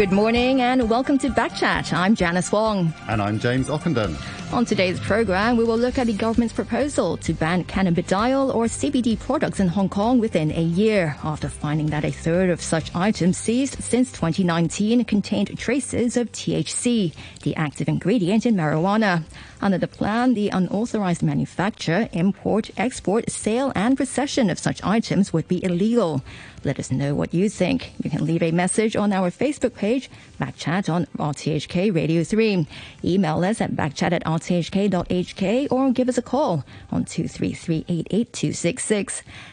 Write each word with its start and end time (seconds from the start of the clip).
Good 0.00 0.12
morning 0.12 0.62
and 0.62 0.88
welcome 0.88 1.18
to 1.18 1.28
Backchat. 1.28 1.92
I'm 1.92 2.14
Janice 2.14 2.50
Wong. 2.50 2.94
And 3.06 3.20
I'm 3.20 3.38
James 3.38 3.68
Ockenden. 3.68 4.16
On 4.50 4.64
today's 4.64 4.98
program, 4.98 5.58
we 5.58 5.64
will 5.64 5.76
look 5.76 5.98
at 5.98 6.06
the 6.06 6.14
government's 6.14 6.54
proposal 6.54 7.18
to 7.18 7.34
ban 7.34 7.64
cannabidiol 7.64 8.54
or 8.54 8.64
CBD 8.64 9.18
products 9.18 9.60
in 9.60 9.68
Hong 9.68 9.90
Kong 9.90 10.18
within 10.18 10.52
a 10.52 10.62
year 10.62 11.16
after 11.22 11.50
finding 11.50 11.88
that 11.88 12.06
a 12.06 12.10
third 12.10 12.48
of 12.48 12.62
such 12.62 12.96
items 12.96 13.36
seized 13.36 13.74
since 13.84 14.10
2019 14.12 15.04
contained 15.04 15.58
traces 15.58 16.16
of 16.16 16.32
THC, 16.32 17.12
the 17.42 17.54
active 17.56 17.86
ingredient 17.86 18.46
in 18.46 18.54
marijuana. 18.56 19.24
Under 19.60 19.76
the 19.76 19.86
plan, 19.86 20.32
the 20.32 20.48
unauthorized 20.48 21.22
manufacture, 21.22 22.08
import, 22.12 22.70
export, 22.78 23.30
sale, 23.30 23.70
and 23.76 23.98
possession 23.98 24.48
of 24.48 24.58
such 24.58 24.82
items 24.82 25.34
would 25.34 25.46
be 25.46 25.62
illegal. 25.62 26.24
Let 26.62 26.78
us 26.78 26.90
know 26.90 27.14
what 27.14 27.32
you 27.32 27.48
think. 27.48 27.92
You 28.02 28.10
can 28.10 28.26
leave 28.26 28.42
a 28.42 28.50
message 28.50 28.94
on 28.94 29.12
our 29.12 29.30
Facebook 29.30 29.74
page, 29.74 30.10
Backchat 30.38 30.92
on 30.92 31.06
RTHK 31.18 31.94
Radio 31.94 32.22
3. 32.22 32.66
Email 33.02 33.42
us 33.44 33.62
at 33.62 33.72
backchat 33.72 34.12
at 34.12 34.24
rthk.hk 34.24 35.72
or 35.72 35.90
give 35.92 36.08
us 36.10 36.18
a 36.18 36.22
call 36.22 36.64
on 36.90 37.06
233 37.06 37.84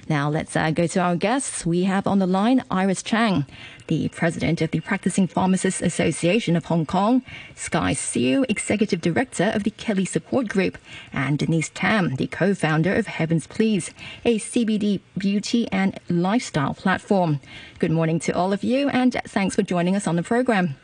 Now 0.10 0.30
let's 0.30 0.56
uh, 0.56 0.72
go 0.72 0.88
to 0.88 1.00
our 1.00 1.16
guests. 1.16 1.66
We 1.66 1.84
have 1.84 2.08
on 2.08 2.20
the 2.20 2.28
line 2.28 2.64
Iris 2.70 3.02
Chang 3.02 3.46
the 3.88 4.09
president 4.09 4.62
of 4.62 4.72
the 4.72 4.80
Practicing 4.80 5.27
Pharmacists 5.27 5.82
Association 5.82 6.55
of 6.55 6.66
Hong 6.66 6.86
Kong, 6.86 7.23
Sky 7.55 7.94
Siu, 7.94 8.45
executive 8.48 9.02
director 9.02 9.52
of 9.54 9.64
the 9.64 9.72
KELY 9.72 10.05
Support 10.05 10.48
Group, 10.48 10.78
and 11.12 11.40
Denise 11.40 11.70
Tam, 11.73 12.16
the 12.16 12.28
co-founder 12.28 12.94
of 12.94 13.08
Heaven's 13.08 13.48
Please, 13.48 13.92
a 14.23 14.40
CBD 14.40 15.02
beauty 15.18 15.68
and 15.72 16.00
lifestyle 16.09 16.73
platform. 16.73 17.40
Good 17.80 17.92
morning 17.92 18.20
to 18.22 18.31
all 18.31 18.54
of 18.54 18.64
you, 18.64 18.90
and 18.90 19.20
thanks 19.26 19.55
for 19.55 19.64
joining 19.64 19.95
us 19.95 20.08
on 20.08 20.16
the 20.16 20.23
program. 20.23 20.76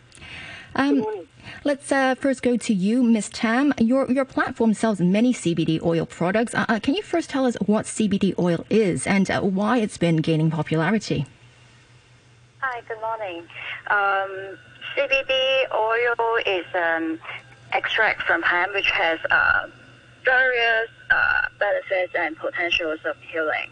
Um, 0.75 1.05
Let's 1.63 1.91
uh, 1.91 2.15
first 2.15 2.41
go 2.41 2.57
to 2.57 2.73
you, 2.73 3.03
Ms. 3.03 3.29
Tam. 3.29 3.73
Your 3.77 4.09
your 4.11 4.25
platform 4.25 4.73
sells 4.73 4.99
many 4.99 5.33
CBD 5.33 5.81
oil 5.83 6.05
products. 6.05 6.53
Uh, 6.55 6.65
uh, 6.67 6.79
can 6.79 6.93
you 6.95 7.01
first 7.01 7.29
tell 7.29 7.45
us 7.45 7.55
what 7.65 7.85
CBD 7.85 8.37
oil 8.39 8.65
is 8.69 9.05
and 9.07 9.29
uh, 9.29 9.41
why 9.41 9.77
it's 9.77 9.97
been 9.97 10.17
gaining 10.17 10.51
popularity? 10.51 11.25
Hi, 12.73 12.81
good 12.87 13.01
morning. 13.01 13.41
Um, 13.85 14.57
CBD 14.97 15.71
oil 15.71 16.37
is 16.43 16.65
an 16.73 17.19
extract 17.71 18.23
from 18.23 18.41
hemp 18.41 18.73
which 18.73 18.89
has 18.89 19.19
uh, 19.29 19.67
various 20.25 20.89
uh, 21.11 21.41
benefits 21.59 22.15
and 22.17 22.35
potentials 22.35 22.97
of 23.05 23.15
healing. 23.31 23.69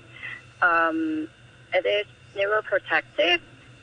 Um, 0.62 1.28
it 1.74 1.84
is 1.88 2.06
neuroprotective, 2.36 3.40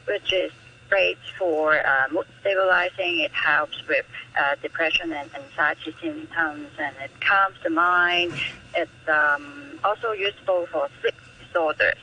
which 0.07 0.33
is 0.33 0.53
great 0.89 1.19
for 1.37 1.85
uh, 1.85 2.07
mood 2.13 2.27
stabilizing. 2.41 3.19
It 3.19 3.33
helps 3.33 3.77
with 3.89 4.07
uh, 4.39 4.55
depression 4.63 5.13
and 5.13 5.29
anxiety 5.35 5.97
symptoms, 6.01 6.69
and 6.79 6.95
it 7.03 7.11
calms 7.21 7.57
the 7.65 7.71
mind. 7.71 8.35
It's 8.77 9.09
um, 9.09 9.81
also 9.83 10.13
useful 10.13 10.69
for 10.71 10.89
sleep 11.01 11.15
disorders 11.45 11.99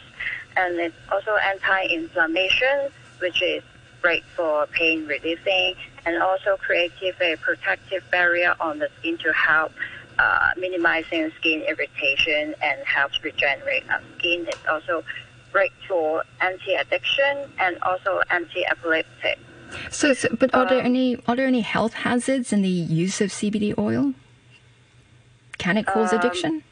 and 0.58 0.80
it's 0.80 0.96
also 1.12 1.36
anti-inflammation, 1.36 2.90
which 3.26 3.42
is 3.42 3.64
great 4.04 4.24
for 4.36 4.68
pain 4.68 5.08
relieving, 5.08 5.74
and 6.06 6.22
also 6.22 6.58
creates 6.58 6.94
a 7.02 7.36
protective 7.38 8.04
barrier 8.12 8.54
on 8.60 8.78
the 8.78 8.88
skin 9.00 9.18
to 9.18 9.34
help 9.34 9.72
uh, 10.20 10.50
minimizing 10.58 11.32
skin 11.40 11.64
irritation 11.68 12.54
and 12.62 12.78
helps 12.86 13.24
regenerate 13.24 13.84
our 13.90 14.02
skin. 14.20 14.46
It's 14.48 14.68
also 14.70 15.04
great 15.52 15.72
for 15.88 16.24
anti-addiction 16.40 17.50
and 17.58 17.82
also 17.82 18.22
anti-epileptic. 18.30 19.40
So, 19.90 20.14
so 20.14 20.28
but 20.40 20.54
are 20.54 20.68
um, 20.68 20.70
there 20.70 20.84
any 20.84 21.18
are 21.28 21.36
there 21.36 21.48
any 21.48 21.62
health 21.62 21.94
hazards 21.94 22.54
in 22.54 22.62
the 22.62 22.70
use 22.70 23.22
of 23.22 23.32
CBD 23.32 23.76
oil? 23.76 24.14
Can 25.58 25.78
it 25.78 25.88
cause 25.88 26.14
um, 26.14 26.20
addiction? 26.20 26.64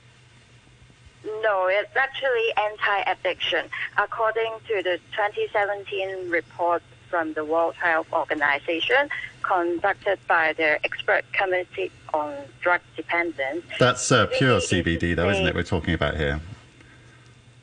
No, 1.43 1.67
it's 1.67 1.95
actually 1.95 2.53
anti-addiction. 2.57 3.65
According 3.97 4.53
to 4.69 4.81
the 4.81 4.99
2017 5.11 6.29
report 6.29 6.81
from 7.09 7.33
the 7.33 7.45
World 7.45 7.75
Health 7.75 8.07
Organization, 8.13 9.09
conducted 9.43 10.19
by 10.27 10.53
their 10.53 10.79
expert 10.83 11.25
committee 11.33 11.91
on 12.13 12.33
drug 12.61 12.81
dependence. 12.95 13.65
That's 13.77 14.11
uh, 14.11 14.27
pure 14.27 14.59
CBD, 14.59 15.15
though, 15.15 15.29
isn't 15.29 15.45
it? 15.45 15.53
We're 15.53 15.63
talking 15.63 15.93
about 15.93 16.17
here. 16.17 16.39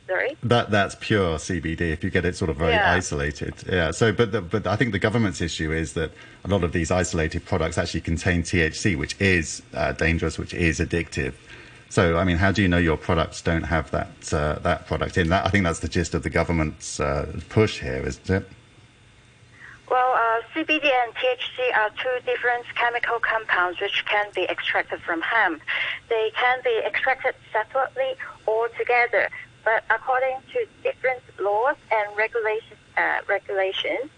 Sorry. 0.07 0.37
That 0.43 0.71
that's 0.73 0.97
pure 0.99 1.37
CBD. 1.37 1.83
If 1.93 2.03
you 2.03 2.11
get 2.11 2.25
it 2.25 2.35
sort 2.35 2.51
of 2.51 2.57
very 2.57 2.73
yeah. 2.73 2.93
isolated, 2.93 3.55
yeah. 3.71 3.93
So, 3.93 4.13
but 4.13 4.33
the, 4.33 4.41
but 4.41 4.67
I 4.67 4.75
think 4.75 4.91
the 4.91 4.99
government's 4.99 5.41
issue 5.41 5.73
is 5.73 5.93
that 5.93 6.11
a 6.45 6.49
lot 6.49 6.65
of 6.65 6.73
these 6.73 6.91
isolated 6.91 7.45
products 7.45 7.79
actually 7.79 8.01
contain 8.01 8.43
THC, 8.43 8.99
which 8.99 9.15
is 9.21 9.63
uh, 9.73 9.93
dangerous, 9.93 10.37
which 10.37 10.53
is 10.53 10.81
addictive. 10.81 11.35
So, 11.91 12.19
I 12.19 12.23
mean, 12.23 12.37
how 12.37 12.53
do 12.53 12.63
you 12.63 12.69
know 12.69 12.79
your 12.79 12.97
products 12.97 13.43
don't 13.43 13.65
have 13.65 13.91
that 13.91 14.33
uh, 14.33 14.61
that 14.61 14.87
product 14.87 15.19
in? 15.19 15.29
That 15.29 15.45
I 15.45 15.51
think 15.51 15.65
that's 15.65 15.81
the 15.81 15.89
gist 15.89 16.15
of 16.15 16.23
the 16.23 16.31
government's 16.31 17.01
uh, 17.01 17.27
push 17.49 17.81
here, 17.81 18.07
isn't 18.07 18.31
it? 18.31 18.49
Well, 19.91 20.13
uh, 20.13 20.41
CBD 20.55 20.85
and 20.85 21.13
THC 21.17 21.77
are 21.77 21.91
two 21.91 22.25
different 22.25 22.65
chemical 22.77 23.19
compounds 23.19 23.81
which 23.81 24.05
can 24.07 24.27
be 24.37 24.45
extracted 24.45 25.01
from 25.03 25.21
hemp. 25.21 25.63
They 26.09 26.31
can 26.37 26.61
be 26.63 26.81
extracted 26.87 27.35
separately 27.53 28.15
or 28.47 28.69
together, 28.79 29.29
but 29.65 29.83
according 29.91 30.37
to 30.53 30.67
different 30.85 31.23
laws 31.41 31.75
and 31.91 32.17
regulations, 32.17 32.79
uh, 32.97 33.19
regulations, 33.27 34.11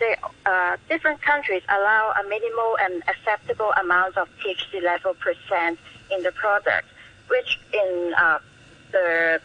the 0.00 0.18
uh, 0.44 0.76
different 0.90 1.22
countries 1.22 1.62
allow 1.70 2.12
a 2.20 2.28
minimal 2.28 2.76
and 2.82 3.02
acceptable 3.08 3.72
amount 3.80 4.18
of 4.18 4.28
THC 4.44 4.82
level 4.82 5.14
percent 5.14 5.78
in 6.12 6.22
the 6.22 6.32
product, 6.32 6.88
which 7.28 7.58
in 7.72 8.14
uh, 8.18 8.38
the 8.92 9.40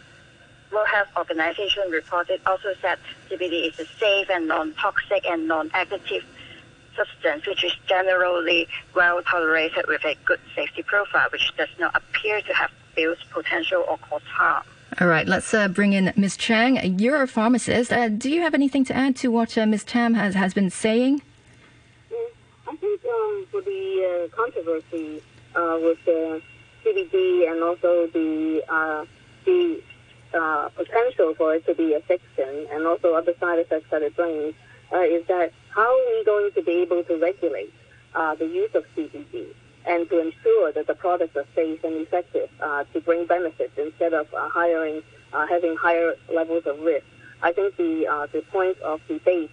World 0.71 0.87
Health 0.87 1.07
Organization 1.17 1.89
reported 1.89 2.41
also 2.45 2.73
said 2.81 2.97
CBD 3.29 3.69
is 3.69 3.79
a 3.79 3.85
safe 3.99 4.29
and 4.29 4.47
non-toxic 4.47 5.25
and 5.25 5.47
non-addictive 5.47 6.23
substance, 6.95 7.45
which 7.45 7.63
is 7.63 7.73
generally 7.87 8.67
well 8.93 9.21
tolerated 9.23 9.85
with 9.87 10.03
a 10.05 10.15
good 10.25 10.39
safety 10.55 10.83
profile, 10.83 11.27
which 11.31 11.51
does 11.57 11.69
not 11.79 11.95
appear 11.95 12.41
to 12.41 12.53
have 12.53 12.71
abuse 12.93 13.17
potential 13.31 13.85
or 13.87 13.97
cause 13.97 14.21
harm. 14.23 14.63
All 15.01 15.07
right, 15.07 15.27
let's 15.27 15.53
uh, 15.53 15.67
bring 15.67 15.93
in 15.93 16.13
Ms. 16.15 16.37
Chang. 16.37 16.99
You're 16.99 17.21
a 17.21 17.27
pharmacist. 17.27 17.91
Uh, 17.91 18.07
do 18.07 18.29
you 18.29 18.41
have 18.41 18.53
anything 18.53 18.85
to 18.85 18.95
add 18.95 19.15
to 19.17 19.29
what 19.29 19.57
uh, 19.57 19.65
Ms. 19.65 19.83
Tam 19.83 20.13
has, 20.13 20.35
has 20.35 20.53
been 20.53 20.69
saying? 20.69 21.21
Mm, 22.11 22.27
I 22.67 22.75
think 22.77 23.01
um, 23.03 23.47
for 23.51 23.61
the 23.61 24.29
uh, 24.31 24.35
controversy 24.35 25.21
uh, 25.55 25.77
with 25.81 25.97
the 26.05 26.41
CBD 26.85 27.49
and 27.51 27.63
also 27.63 28.07
the 28.13 28.63
uh, 28.69 29.05
the 29.45 29.81
uh, 30.33 30.69
potential 30.69 31.33
for 31.35 31.55
it 31.55 31.65
to 31.65 31.73
be 31.73 31.93
a 31.93 31.97
addiction 31.97 32.67
and 32.71 32.85
also 32.85 33.13
other 33.13 33.33
side 33.39 33.59
effects 33.59 33.89
that 33.89 34.01
it 34.01 34.15
brings 34.15 34.53
uh, 34.93 35.01
is 35.01 35.25
that 35.27 35.51
how 35.69 35.87
are 35.87 36.17
we 36.17 36.23
going 36.25 36.51
to 36.51 36.61
be 36.61 36.73
able 36.81 37.03
to 37.03 37.17
regulate 37.17 37.73
uh, 38.13 38.35
the 38.35 38.45
use 38.45 38.69
of 38.75 38.83
CBD 38.95 39.47
and 39.85 40.09
to 40.09 40.19
ensure 40.19 40.71
that 40.71 40.87
the 40.87 40.95
products 40.95 41.35
are 41.35 41.45
safe 41.55 41.83
and 41.83 41.95
effective 41.95 42.49
uh, 42.61 42.83
to 42.93 43.01
bring 43.01 43.25
benefits 43.25 43.73
instead 43.77 44.13
of 44.13 44.27
uh, 44.33 44.49
hiring 44.49 45.01
having 45.49 45.75
higher 45.75 46.13
levels 46.33 46.63
of 46.65 46.79
risk. 46.79 47.05
I 47.43 47.51
think 47.51 47.75
the 47.75 48.27
the 48.31 48.41
point 48.43 48.79
of 48.79 49.01
debate 49.07 49.51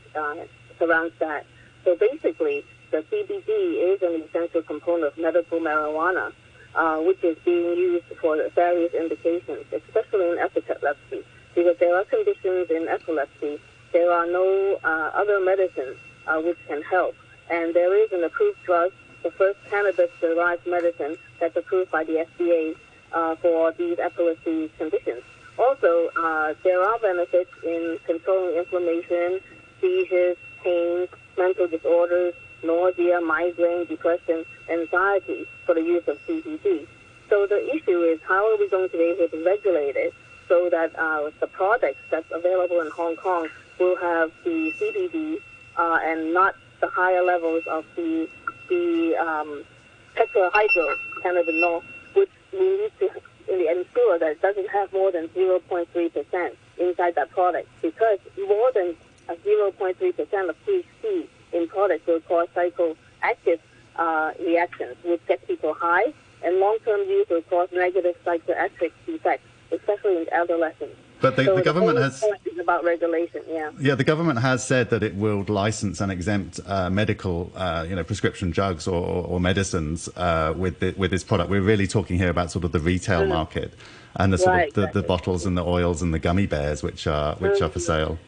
surrounds 0.79 1.15
that. 1.19 1.45
So 1.85 1.97
basically, 1.97 2.65
the 2.93 2.99
CBD 2.99 3.95
is 3.95 4.03
an 4.03 4.23
essential 4.23 4.63
component 4.63 5.13
of 5.13 5.19
medical 5.19 5.59
marijuana, 5.59 6.33
uh, 6.75 6.99
which 6.99 7.23
is 7.23 7.37
being 7.45 7.77
used 7.77 8.07
for 8.21 8.37
various 8.55 8.93
indications, 8.95 9.65
especially 9.73 10.31
in 10.31 10.39
epilepsy. 10.39 11.25
Because 11.55 11.77
there 11.79 11.95
are 11.97 12.05
conditions 12.05 12.71
in 12.71 12.89
epilepsy, 12.89 13.61
there 13.93 14.11
are 14.11 14.27
no 14.27 14.79
uh, 14.83 15.11
other 15.15 15.41
medicines 15.41 15.97
uh, 16.27 16.41
which 16.41 16.59
can 16.67 16.83
help. 16.83 17.15
And 17.51 17.75
there 17.75 17.95
is 18.03 18.11
an 18.13 18.25
approved 18.25 18.63
drug, 18.65 18.93
the 19.23 19.31
first 19.33 19.59
cannabis-derived 19.69 20.67
medicine 20.67 21.17
that's 21.39 21.57
approved 21.57 21.91
by 21.91 22.05
the 22.05 22.27
FDA 22.39 22.75
uh, 23.13 23.37
for 23.37 23.73
these 23.73 23.99
epilepsy 23.99 24.71
conditions. 24.79 25.23
Also, 25.59 26.11
uh, 26.17 26.55
there 26.65 26.83
are 26.83 26.99
benefits 26.99 27.51
in 27.63 27.99
controlling 28.07 28.57
inflammation, 28.57 29.41
seizures, 29.81 30.37
pain, 30.63 31.07
mental 31.37 31.67
disorders, 31.69 32.35
nausea, 32.65 33.21
migraine, 33.21 33.85
depression, 33.87 34.45
anxiety 34.69 35.47
for 35.67 35.75
the 35.75 35.83
use 35.83 36.07
of 36.09 36.19
CBD. 36.27 36.87
So 37.29 37.47
the 37.47 37.75
issue 37.75 38.03
is 38.03 38.21
how 38.29 38.53
are 38.53 38.59
we 38.59 38.69
going 38.69 38.91
to 38.91 38.97
be 38.97 39.05
able 39.05 39.29
to 39.29 39.45
regulate 39.45 39.97
it 39.97 40.15
so 40.49 40.69
that 40.71 40.95
uh, 40.99 41.31
the 41.41 41.47
products 41.47 42.01
that's 42.11 42.31
available 42.31 42.81
in 42.81 42.91
Hong 42.91 43.17
Kong 43.17 43.49
will 43.79 43.97
have 43.97 44.31
the 44.45 44.73
CBD 44.79 45.39
uh, 45.77 45.99
and 46.03 46.35
not 46.35 46.55
the 46.81 46.89
higher 46.89 47.23
levels 47.23 47.65
of 47.67 47.85
the 47.97 48.29
the 48.69 49.17
um, 49.17 49.65
tetrahydrocannabinol, 50.17 51.83
which 52.15 52.31
we 52.53 52.59
need 52.61 52.93
to 53.01 53.11
ensure 53.49 54.19
that 54.19 54.33
it 54.33 54.43
doesn't 54.43 54.69
have 54.69 54.93
more 54.93 55.11
than 55.11 55.29
0.3% 55.29 55.87
inside 56.79 57.15
that 57.15 57.31
product 57.31 57.69
because 57.81 58.19
more 58.39 58.71
than 58.73 58.95
0.3% 59.29 60.49
of 60.49 60.57
THC 60.67 61.27
in 61.53 61.69
products 61.69 62.07
will 62.07 62.21
cause 62.21 62.49
psychoactive 62.55 63.59
uh, 63.97 64.33
reactions, 64.41 64.97
which 65.05 65.21
get 65.27 65.47
people 65.47 65.75
high, 65.75 66.13
and 66.43 66.59
long-term 66.59 67.01
use 67.01 67.27
will 67.29 67.43
cause 67.43 67.69
negative 67.73 68.17
psychiatric 68.25 68.93
effects, 69.07 69.45
especially 69.71 70.17
in 70.19 70.27
adolescents. 70.33 70.97
But 71.21 71.37
the, 71.37 71.45
so 71.45 71.55
the 71.55 71.63
government 71.63 71.99
the 71.99 72.05
has 72.05 72.25
about 72.59 72.85
regulation. 72.85 73.43
Yeah. 73.49 73.71
Yeah, 73.79 73.95
the 73.95 74.05
government 74.05 74.41
has 74.41 74.67
said 74.67 74.91
that 74.91 75.03
it 75.03 75.15
will 75.15 75.45
license 75.47 76.01
and 76.01 76.11
exempt 76.11 76.59
uh, 76.67 76.91
medical, 76.91 77.53
uh, 77.55 77.87
you 77.89 77.95
know, 77.95 78.03
prescription 78.03 78.51
drugs 78.51 78.89
or, 78.89 79.25
or 79.27 79.39
medicines 79.39 80.09
uh, 80.17 80.53
with 80.57 80.81
the, 80.81 80.95
with 80.97 81.13
this 81.13 81.23
product. 81.23 81.49
We're 81.49 81.61
really 81.61 81.87
talking 81.87 82.19
here 82.19 82.31
about 82.31 82.51
sort 82.51 82.65
of 82.65 82.73
the 82.73 82.81
retail 82.81 83.23
mm. 83.23 83.29
market 83.29 83.75
and 84.17 84.33
the 84.33 84.39
sort 84.39 84.49
right, 84.49 84.69
of 84.69 84.75
the, 84.75 84.81
exactly. 84.83 85.03
the, 85.03 85.09
bottles 85.09 85.47
and 85.47 85.57
the 85.57 85.65
oils 85.65 86.03
and 86.03 86.13
the 86.13 86.19
gummy 86.19 86.47
bears 86.47 86.83
which 86.83 87.07
are 87.07 87.37
which 87.37 87.53
mm-hmm. 87.53 87.65
are 87.65 87.69
for 87.69 87.79
mm-hmm. 87.79 87.87
sale. 87.87 88.19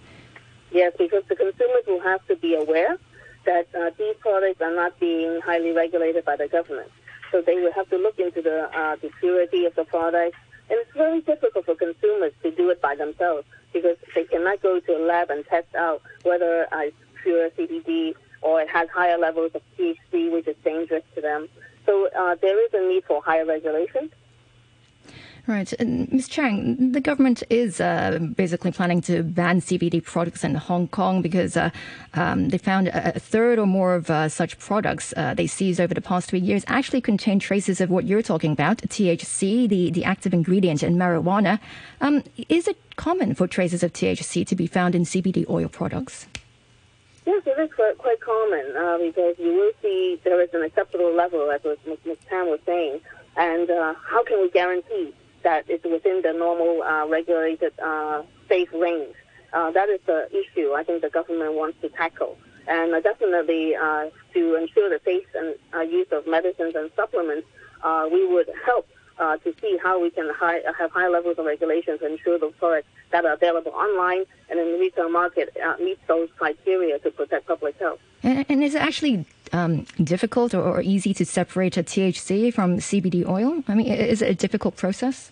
Yes, 0.71 0.93
because 0.99 1.23
the 1.29 1.37
consumers 1.37 1.85
will 1.87 2.01
have 2.01 2.27
to 2.27 2.37
be 2.37 2.55
aware 2.55 2.97
that 3.45 3.69
uh, 3.75 3.91
these 3.99 4.17
products 4.21 4.61
are 4.61 4.75
not 4.75 4.99
being 5.01 5.41
highly 5.41 5.73
regulated 5.73 6.25
by 6.25 6.37
the 6.37 6.49
government. 6.49 6.91
So 7.31 7.43
they 7.43 7.57
will 7.57 7.73
have 7.73 7.89
to 7.91 7.97
look 7.97 8.19
into 8.19 8.43
the 8.43 8.71
uh, 8.77 8.97
the 8.97 9.11
purity 9.21 9.67
of 9.67 9.75
the 9.75 9.85
products 9.85 10.37
and 10.71 10.79
it's 10.81 10.93
very 10.97 11.21
difficult 11.21 11.67
for 11.67 11.75
consumers 11.75 12.33
to 12.43 12.51
do 12.51 12.71
it 12.71 12.81
by 12.81 12.95
themselves 12.95 13.47
because 13.73 13.97
they 14.15 14.25
cannot 14.25 14.63
go 14.63 14.81
to 14.81 14.97
a 14.97 15.03
lab 15.05 15.31
and 15.31 15.45
test 15.47 15.75
out 15.75 16.01
whether 16.23 16.67
uh, 16.73 16.79
it's 16.81 16.97
pure 17.23 17.51
CBD 17.51 18.15
or 18.41 18.63
it 18.63 18.69
has 18.69 18.89
higher 18.91 19.19
levels 19.19 19.51
of 19.55 19.63
THC, 19.79 20.33
which 20.33 20.47
is 20.47 20.57
dangerous 20.65 21.03
to 21.15 21.21
them. 21.21 21.49
So 21.87 22.09
uh, 22.19 22.37
there 22.41 22.63
is 22.65 22.73
a 22.73 22.89
need 22.89 23.05
for 23.05 23.23
higher 23.23 23.45
regulation. 23.45 24.11
Right. 25.47 25.75
Ms. 25.79 26.29
Chang, 26.29 26.93
the 26.93 27.03
government 27.03 27.43
is 27.51 27.79
uh, 27.79 28.19
basically 28.35 28.73
planning 28.73 29.03
to 29.03 29.23
ban 29.23 29.61
CBD 29.61 30.03
products 30.03 30.43
in 30.43 30.55
Hong 30.55 30.89
Kong 30.89 31.21
because 31.21 31.55
uh, 31.55 31.69
um, 32.15 32.49
they 32.49 32.57
found 32.57 32.89
a, 32.89 33.21
third 33.21 33.59
or 33.59 33.67
more 33.67 33.95
of 33.95 34.09
uh, 34.09 34.31
such 34.31 34.59
products 34.59 35.13
uh, 35.19 35.35
they 35.35 35.47
seized 35.47 35.83
over 35.83 35.93
the 35.93 36.01
past 36.01 36.31
three 36.31 36.39
years 36.39 36.65
actually 36.67 37.03
contain 37.03 37.39
traces 37.39 37.83
of 37.83 37.91
what 37.91 38.07
you're 38.07 38.23
talking 38.23 38.53
about, 38.53 38.79
THC, 38.79 39.69
the, 39.69 39.91
the 39.91 40.03
active 40.03 40.33
ingredient 40.33 40.83
in 40.83 40.97
marijuana. 40.97 41.61
Um, 42.01 42.25
is 42.49 42.67
it 42.67 42.79
common 42.97 43.35
for 43.35 43.47
traces 43.47 43.83
of 43.83 43.93
THC 43.93 44.47
to 44.47 44.57
be 44.57 44.67
found 44.67 44.95
in 44.95 45.03
CBD 45.03 45.47
oil 45.51 45.69
products? 45.69 46.27
Yes, 47.27 47.43
it 47.45 47.59
is 47.61 47.71
quite, 47.75 47.99
quite 47.99 48.21
common 48.23 48.75
uh, 48.75 48.97
because 48.97 49.39
you 49.39 49.53
will 49.53 49.73
see 49.83 50.19
there 50.25 50.41
is 50.41 50.55
an 50.55 50.63
acceptable 50.63 51.15
level, 51.15 51.51
as 51.51 51.61
Ms. 51.65 52.17
Tam 52.31 52.49
was 52.49 52.61
saying. 52.65 53.01
And 53.37 53.69
uh, 53.69 53.93
how 54.03 54.25
can 54.25 54.41
we 54.41 54.49
guarantee 54.49 55.13
that 55.45 55.71
is 55.71 55.81
within 55.85 56.23
the 56.23 56.33
normal 56.33 56.83
uh, 56.83 57.07
regulated 57.07 57.73
uh, 57.79 58.23
safe 58.49 58.69
range. 58.73 59.15
Uh, 59.53 59.71
that 59.71 59.89
is 59.89 60.01
the 60.07 60.29
issue 60.33 60.73
I 60.73 60.83
think 60.83 61.03
the 61.03 61.11
government 61.11 61.55
wants 61.55 61.81
to 61.83 61.89
tackle. 61.89 62.37
And 62.67 62.93
uh, 62.95 63.01
definitely 63.01 63.77
uh, 63.77 64.07
to 64.33 64.57
ensure 64.57 64.91
the 64.91 65.01
safe 65.05 65.27
and 65.35 65.55
uh, 65.73 65.81
use 65.81 66.09
of 66.11 66.27
medicines 66.27 66.75
and 66.75 66.91
supplements, 66.97 67.47
we 68.11 68.27
would 68.27 68.51
help 68.65 68.89
to 69.19 69.55
see 69.61 69.79
how 69.83 70.01
we 70.01 70.11
can 70.11 70.29
high, 70.35 70.61
have 70.77 70.91
high 70.91 71.09
levels 71.09 71.39
of 71.39 71.45
regulations 71.45 72.01
to 72.01 72.07
ensure 72.07 72.39
the 72.39 72.49
products 72.59 72.89
that 73.13 73.25
are 73.25 73.35
available 73.35 73.73
online 73.73 74.25
and 74.51 74.59
in 74.59 74.73
the 74.73 74.79
retail 74.79 75.11
market 75.11 75.57
meet 75.79 75.99
those 76.09 76.29
criteria 76.37 76.99
to 76.99 77.11
protect 77.11 77.47
public 77.47 77.79
health. 77.79 78.01
And, 78.23 78.45
and 78.49 78.65
is 78.65 78.75
it 78.75 78.83
actually 78.83 79.27
um, 79.55 79.87
difficult 80.03 80.53
or, 80.53 80.63
or, 80.63 80.83
easy 80.83 81.15
to 81.15 81.25
separate 81.25 81.77
a 81.77 81.83
THC 81.83 82.53
from 82.53 82.79
CBD 82.79 83.27
oil? 83.27 83.63
I 83.69 83.75
mean, 83.75 83.87
is 83.87 84.21
it 84.21 84.31
a 84.31 84.35
difficult 84.35 84.77
process? 84.77 85.31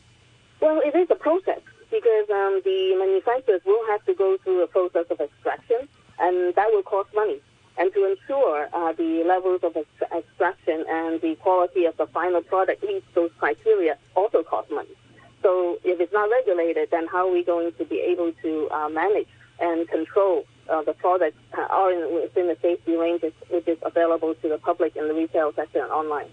Well, 0.61 0.81
it 0.85 0.95
is 0.95 1.09
a 1.11 1.17
process 1.17 1.61
because 1.91 2.31
um, 2.31 2.63
the 2.65 2.95
manufacturers 2.97 3.63
will 3.67 3.85
have 3.89 4.05
to 4.07 4.15
go 4.15 4.39
through 4.45 4.63
a 4.63 4.69
process 4.69 5.07
of 5.11 5.21
extraction, 5.21 5.89
and 6.21 6.55
that 6.55 6.69
will 6.71 6.85
cost 6.85 7.11
money. 7.15 7.41
And 7.79 7.93
to 7.95 8.05
ensure 8.13 8.69
uh, 8.73 8.93
the 8.93 9.25
levels 9.27 9.61
of 9.65 9.77
ex- 9.77 10.13
extraction 10.17 10.85
and 10.89 11.21
the 11.21 11.35
quality 11.37 11.87
of 11.87 11.97
the 11.97 12.07
final 12.07 12.43
product 12.43 12.85
meets 12.85 13.07
those 13.15 13.31
criteria 13.39 13.99
also 14.15 14.45
cost 14.45 14.71
money. 14.71 14.95
So 15.43 15.79
if 15.83 15.99
it's 15.99 16.13
not 16.13 16.31
regulated, 16.31 16.91
then 16.93 17.09
how 17.09 17.29
are 17.29 17.33
we 17.33 17.43
going 17.43 17.73
to 17.73 17.85
be 17.85 17.99
able 17.99 18.33
to 18.43 18.69
uh, 18.71 18.89
manage 18.89 19.27
and 19.59 19.89
control 19.89 20.45
uh, 20.69 20.83
the 20.83 20.93
products 20.95 21.37
are 21.55 21.93
in, 21.93 22.15
within 22.15 22.49
the 22.49 22.57
safety 22.61 22.97
ranges 22.97 23.33
which 23.51 23.67
is 23.69 23.79
available 23.83 24.35
to 24.37 24.49
the 24.49 24.59
public 24.59 24.97
in 24.97 25.09
the 25.09 25.15
retail 25.15 25.53
sector 25.55 25.83
and 25.83 25.91
online? 25.91 26.27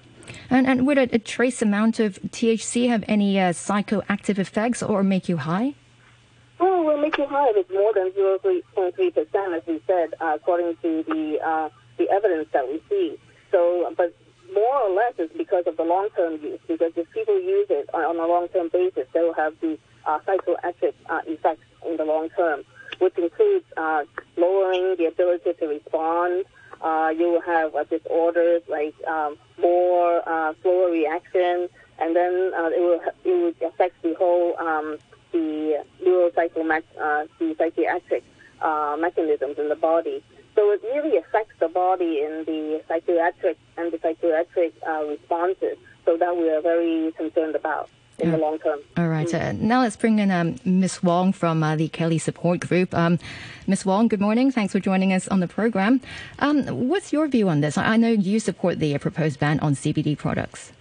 And, 0.50 0.68
and 0.68 0.88
would 0.88 0.98
a, 0.98 1.16
a 1.16 1.20
trace 1.20 1.62
amount 1.62 2.00
of 2.00 2.20
THC 2.22 2.90
have 2.90 3.04
any 3.08 3.40
uh, 3.40 3.54
psychoactive 3.54 4.38
effects 4.38 4.82
or 4.84 5.04
make 5.04 5.30
you 5.30 5.38
high? 5.38 5.76
Well, 6.60 6.82
it 6.82 6.86
will 6.86 7.02
make 7.02 7.18
you 7.18 7.26
high 7.26 7.50
if 7.50 7.58
it's 7.58 7.72
more 7.72 7.94
than 7.94 8.12
0.3%, 8.12 9.58
as 9.58 9.64
we 9.66 9.82
said, 9.88 10.14
uh, 10.20 10.34
according 10.36 10.76
to 10.82 11.04
the, 11.04 11.40
uh, 11.46 11.70
the 11.98 12.10
evidence 12.10 12.50
that 12.54 12.68
we 12.68 12.82
see. 12.90 13.18
So, 13.52 13.94
but 13.98 14.14
more 14.54 14.76
or 14.84 14.94
less 14.94 15.14
it's 15.18 15.36
because 15.38 15.66
of 15.68 15.78
the 15.78 15.84
long-term 15.84 16.42
use, 16.42 16.60
because 16.68 16.92
if 16.96 17.10
people 17.12 17.40
use 17.40 17.68
it 17.70 17.90
on 17.94 18.18
a 18.18 18.28
long-term 18.28 18.70
basis, 18.74 19.08
they 19.14 19.22
will 19.22 19.34
have 19.34 19.54
the 19.62 19.78
uh, 20.06 20.20
psychoactive 20.28 20.94
uh, 21.10 21.22
effects 21.28 21.64
in 21.88 21.98
the 21.98 22.06
long 22.06 22.30
term, 22.36 22.64
which 23.00 23.18
includes 23.18 23.66
uh, 23.78 24.04
lowering 24.38 24.96
the 24.98 25.06
ability 25.06 25.54
to 25.60 25.68
respond, 25.68 26.46
uh, 26.82 27.12
you 27.16 27.30
will 27.32 27.42
have 27.42 27.76
uh, 27.76 27.84
disorders 27.86 28.62
like 28.70 28.96
um, 29.08 29.38
more 29.60 30.22
uh, 30.28 30.54
slower 30.62 30.92
reaction, 30.92 31.68
and 32.00 32.16
then 32.16 32.52
uh, 32.58 32.68
it 32.68 32.80
will 32.80 33.02
it 33.26 33.56
will 33.62 33.68
affect 33.70 34.02
the 34.02 34.14
whole 34.16 34.58
um, 34.60 34.98
the 35.32 35.84
neuropsychomet 36.04 36.84
uh, 37.02 37.26
the 37.40 37.56
psychiatric 37.58 38.24
mechanisms 39.00 39.58
in 39.58 39.70
the 39.70 39.76
body. 39.76 40.24
So 40.56 40.72
it 40.72 40.82
really 40.84 41.18
affects 41.18 41.54
the 41.60 41.70
body 41.70 42.22
in 42.22 42.44
the 42.46 42.82
psychiatric 42.88 43.58
and 43.78 43.92
the 43.92 44.00
psychiatric 44.00 44.74
responses. 45.08 45.78
So 46.06 46.18
that 46.18 46.36
we 46.36 46.50
are 46.50 46.62
very 46.62 47.12
concerned 47.18 47.56
about 47.56 47.90
in 48.22 48.32
the 48.32 48.38
long 48.38 48.60
term. 48.60 48.80
All 48.98 49.08
right. 49.08 49.28
Mm-hmm. 49.28 49.64
Uh, 49.64 49.68
now 49.68 49.82
let's 49.82 49.96
bring 49.96 50.20
in 50.20 50.32
um, 50.32 50.56
Ms. 50.66 51.04
Wong 51.04 51.34
from 51.34 51.64
uh, 51.64 51.76
the 51.76 51.88
KELY 51.90 52.18
Support 52.18 52.62
Group. 52.62 52.94
Um, 52.94 53.20
Ms. 53.68 53.86
Wong, 53.86 54.08
good 54.08 54.22
morning. 54.22 54.52
Thanks 54.52 54.74
for 54.74 54.80
joining 54.80 55.14
us 55.14 55.28
on 55.28 55.40
the 55.40 55.48
program. 55.48 56.02
Um, 56.40 56.66
what's 56.90 57.14
your 57.14 57.28
view 57.28 57.50
on 57.50 57.62
this? 57.62 57.78
I 57.78 57.98
know 57.98 58.10
you 58.10 58.40
support 58.40 58.80
the 58.80 58.98
proposed 58.98 59.40
ban 59.40 59.60
on 59.60 59.76
CBD 59.76 60.18
products. 60.18 60.72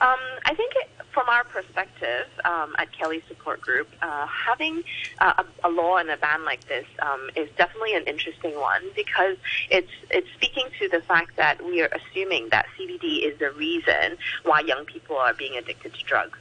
Um, 0.00 0.16
I 0.44 0.54
think 0.54 0.72
it, 0.76 0.90
from 1.14 1.28
our 1.28 1.44
perspective 1.44 2.26
um, 2.44 2.74
at 2.76 2.92
KELY 2.92 3.22
Support 3.28 3.60
Group, 3.60 3.88
uh, 4.02 4.26
having 4.26 4.82
uh, 5.20 5.44
a, 5.62 5.68
a, 5.68 5.70
law 5.70 5.96
and 5.96 6.10
a 6.10 6.16
ban 6.16 6.44
like 6.44 6.66
this 6.66 6.84
um, 7.00 7.30
is 7.36 7.48
definitely 7.56 7.94
an 7.94 8.02
interesting 8.04 8.58
one 8.58 8.82
because 8.96 9.36
it's 9.70 9.92
it's 10.10 10.28
speaking 10.34 10.66
to 10.80 10.88
the 10.88 11.00
fact 11.02 11.36
that 11.36 11.64
we 11.64 11.80
are 11.80 11.88
assuming 11.92 12.48
that 12.50 12.66
CBD 12.76 13.24
is 13.24 13.38
the 13.38 13.52
reason 13.52 14.18
why 14.42 14.60
young 14.60 14.84
people 14.84 15.16
are 15.16 15.32
being 15.32 15.56
addicted 15.56 15.94
to 15.94 16.04
drugs. 16.04 16.38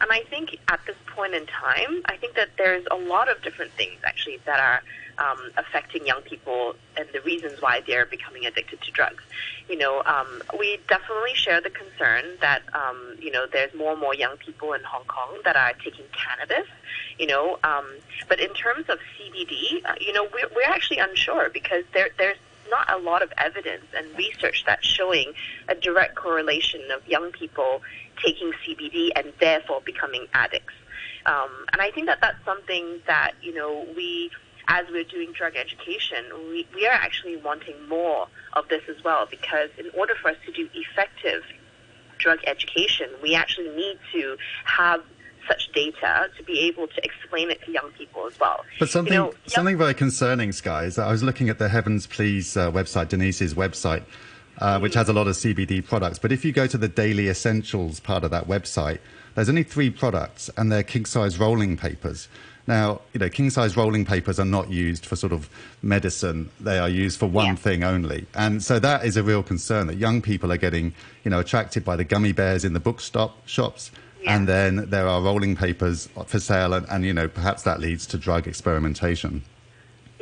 And 0.00 0.10
I 0.10 0.22
think 0.30 0.56
at 0.68 0.80
this 0.86 0.96
point 1.06 1.34
in 1.34 1.46
time, 1.46 2.02
I 2.06 2.16
think 2.16 2.34
that 2.34 2.50
there's 2.56 2.86
a 2.90 2.96
lot 2.96 3.28
of 3.28 3.42
different 3.42 3.72
things 3.72 3.98
actually 4.04 4.38
that 4.46 4.58
are 4.60 4.82
um, 5.18 5.50
affecting 5.58 6.06
young 6.06 6.22
people 6.22 6.74
and 6.96 7.06
the 7.12 7.20
reasons 7.20 7.60
why 7.60 7.82
they're 7.86 8.06
becoming 8.06 8.46
addicted 8.46 8.80
to 8.80 8.90
drugs. 8.90 9.22
You 9.68 9.76
know, 9.76 10.02
um, 10.06 10.42
we 10.58 10.78
definitely 10.88 11.34
share 11.34 11.60
the 11.60 11.70
concern 11.70 12.24
that 12.40 12.62
um, 12.74 13.16
you 13.20 13.30
know 13.30 13.46
there's 13.52 13.72
more 13.74 13.92
and 13.92 14.00
more 14.00 14.14
young 14.14 14.36
people 14.38 14.72
in 14.72 14.82
Hong 14.82 15.04
Kong 15.04 15.38
that 15.44 15.56
are 15.56 15.72
taking 15.84 16.06
cannabis. 16.12 16.66
You 17.18 17.26
know, 17.26 17.58
um, 17.62 17.86
but 18.28 18.40
in 18.40 18.52
terms 18.54 18.86
of 18.88 18.98
CBD, 18.98 19.84
uh, 19.84 19.94
you 20.00 20.12
know, 20.12 20.26
we're, 20.32 20.48
we're 20.56 20.68
actually 20.68 20.98
unsure 20.98 21.50
because 21.50 21.84
there 21.92 22.08
there's 22.18 22.38
not 22.70 22.90
a 22.90 22.98
lot 22.98 23.22
of 23.22 23.32
evidence 23.36 23.84
and 23.96 24.06
research 24.16 24.64
that's 24.64 24.86
showing 24.86 25.32
a 25.68 25.74
direct 25.74 26.14
correlation 26.14 26.80
of 26.94 27.06
young 27.06 27.30
people 27.32 27.82
taking 28.24 28.52
CBD 28.64 29.10
and 29.16 29.32
therefore 29.40 29.80
becoming 29.84 30.26
addicts. 30.34 30.74
Um, 31.26 31.50
and 31.72 31.82
I 31.82 31.90
think 31.90 32.06
that 32.06 32.18
that's 32.20 32.42
something 32.44 33.00
that 33.06 33.32
you 33.42 33.54
know 33.54 33.86
we 33.96 34.30
as 34.68 34.86
we're 34.90 35.04
doing 35.04 35.32
drug 35.32 35.56
education, 35.56 36.24
we, 36.48 36.66
we 36.74 36.86
are 36.86 36.92
actually 36.92 37.36
wanting 37.36 37.74
more 37.88 38.28
of 38.52 38.68
this 38.68 38.82
as 38.88 39.02
well 39.02 39.26
because 39.28 39.68
in 39.78 39.90
order 39.98 40.14
for 40.22 40.30
us 40.30 40.36
to 40.46 40.52
do 40.52 40.68
effective 40.72 41.42
drug 42.18 42.38
education, 42.46 43.10
we 43.20 43.34
actually 43.34 43.68
need 43.70 43.98
to 44.12 44.36
have 44.64 45.02
such 45.48 45.72
data 45.72 46.28
to 46.36 46.44
be 46.44 46.60
able 46.60 46.86
to 46.86 47.04
explain 47.04 47.50
it 47.50 47.60
to 47.64 47.72
young 47.72 47.90
people 47.98 48.26
as 48.26 48.38
well. 48.38 48.64
But 48.78 48.88
something, 48.88 49.12
you 49.12 49.18
know, 49.18 49.34
something 49.46 49.76
very 49.76 49.94
concerning, 49.94 50.52
Sky, 50.52 50.84
is 50.84 50.96
that 50.96 51.08
I 51.08 51.10
was 51.10 51.24
looking 51.24 51.48
at 51.48 51.58
the 51.58 51.68
Heavens 51.68 52.06
Please 52.06 52.56
uh, 52.56 52.70
website, 52.70 53.08
Denise's 53.08 53.54
website, 53.54 54.04
uh, 54.60 54.78
which 54.78 54.94
has 54.94 55.08
a 55.08 55.12
lot 55.12 55.26
of 55.26 55.34
CBD 55.34 55.84
products. 55.84 56.18
But 56.18 56.32
if 56.32 56.44
you 56.44 56.52
go 56.52 56.66
to 56.66 56.78
the 56.78 56.88
daily 56.88 57.28
essentials 57.28 58.00
part 58.00 58.24
of 58.24 58.30
that 58.30 58.46
website, 58.46 58.98
there's 59.34 59.48
only 59.48 59.62
three 59.62 59.90
products, 59.90 60.50
and 60.56 60.70
they're 60.70 60.82
king 60.82 61.06
size 61.06 61.38
rolling 61.38 61.76
papers. 61.76 62.28
Now, 62.66 63.00
you 63.12 63.20
know, 63.20 63.28
king 63.28 63.50
size 63.50 63.76
rolling 63.76 64.04
papers 64.04 64.38
are 64.38 64.44
not 64.44 64.70
used 64.70 65.06
for 65.06 65.16
sort 65.16 65.32
of 65.32 65.48
medicine. 65.82 66.50
They 66.60 66.78
are 66.78 66.88
used 66.88 67.18
for 67.18 67.26
one 67.26 67.46
yeah. 67.46 67.54
thing 67.56 67.82
only. 67.82 68.26
And 68.34 68.62
so 68.62 68.78
that 68.78 69.04
is 69.04 69.16
a 69.16 69.22
real 69.22 69.42
concern 69.42 69.86
that 69.88 69.96
young 69.96 70.22
people 70.22 70.52
are 70.52 70.56
getting, 70.56 70.94
you 71.24 71.30
know, 71.30 71.40
attracted 71.40 71.84
by 71.84 71.96
the 71.96 72.04
gummy 72.04 72.32
bears 72.32 72.64
in 72.64 72.72
the 72.72 72.80
bookstop 72.80 73.36
shops. 73.48 73.90
Yeah. 74.22 74.36
And 74.36 74.46
then 74.46 74.90
there 74.90 75.08
are 75.08 75.22
rolling 75.22 75.56
papers 75.56 76.08
for 76.26 76.38
sale, 76.38 76.74
and, 76.74 76.86
and, 76.90 77.04
you 77.04 77.14
know, 77.14 77.26
perhaps 77.26 77.62
that 77.62 77.80
leads 77.80 78.06
to 78.06 78.18
drug 78.18 78.46
experimentation. 78.46 79.42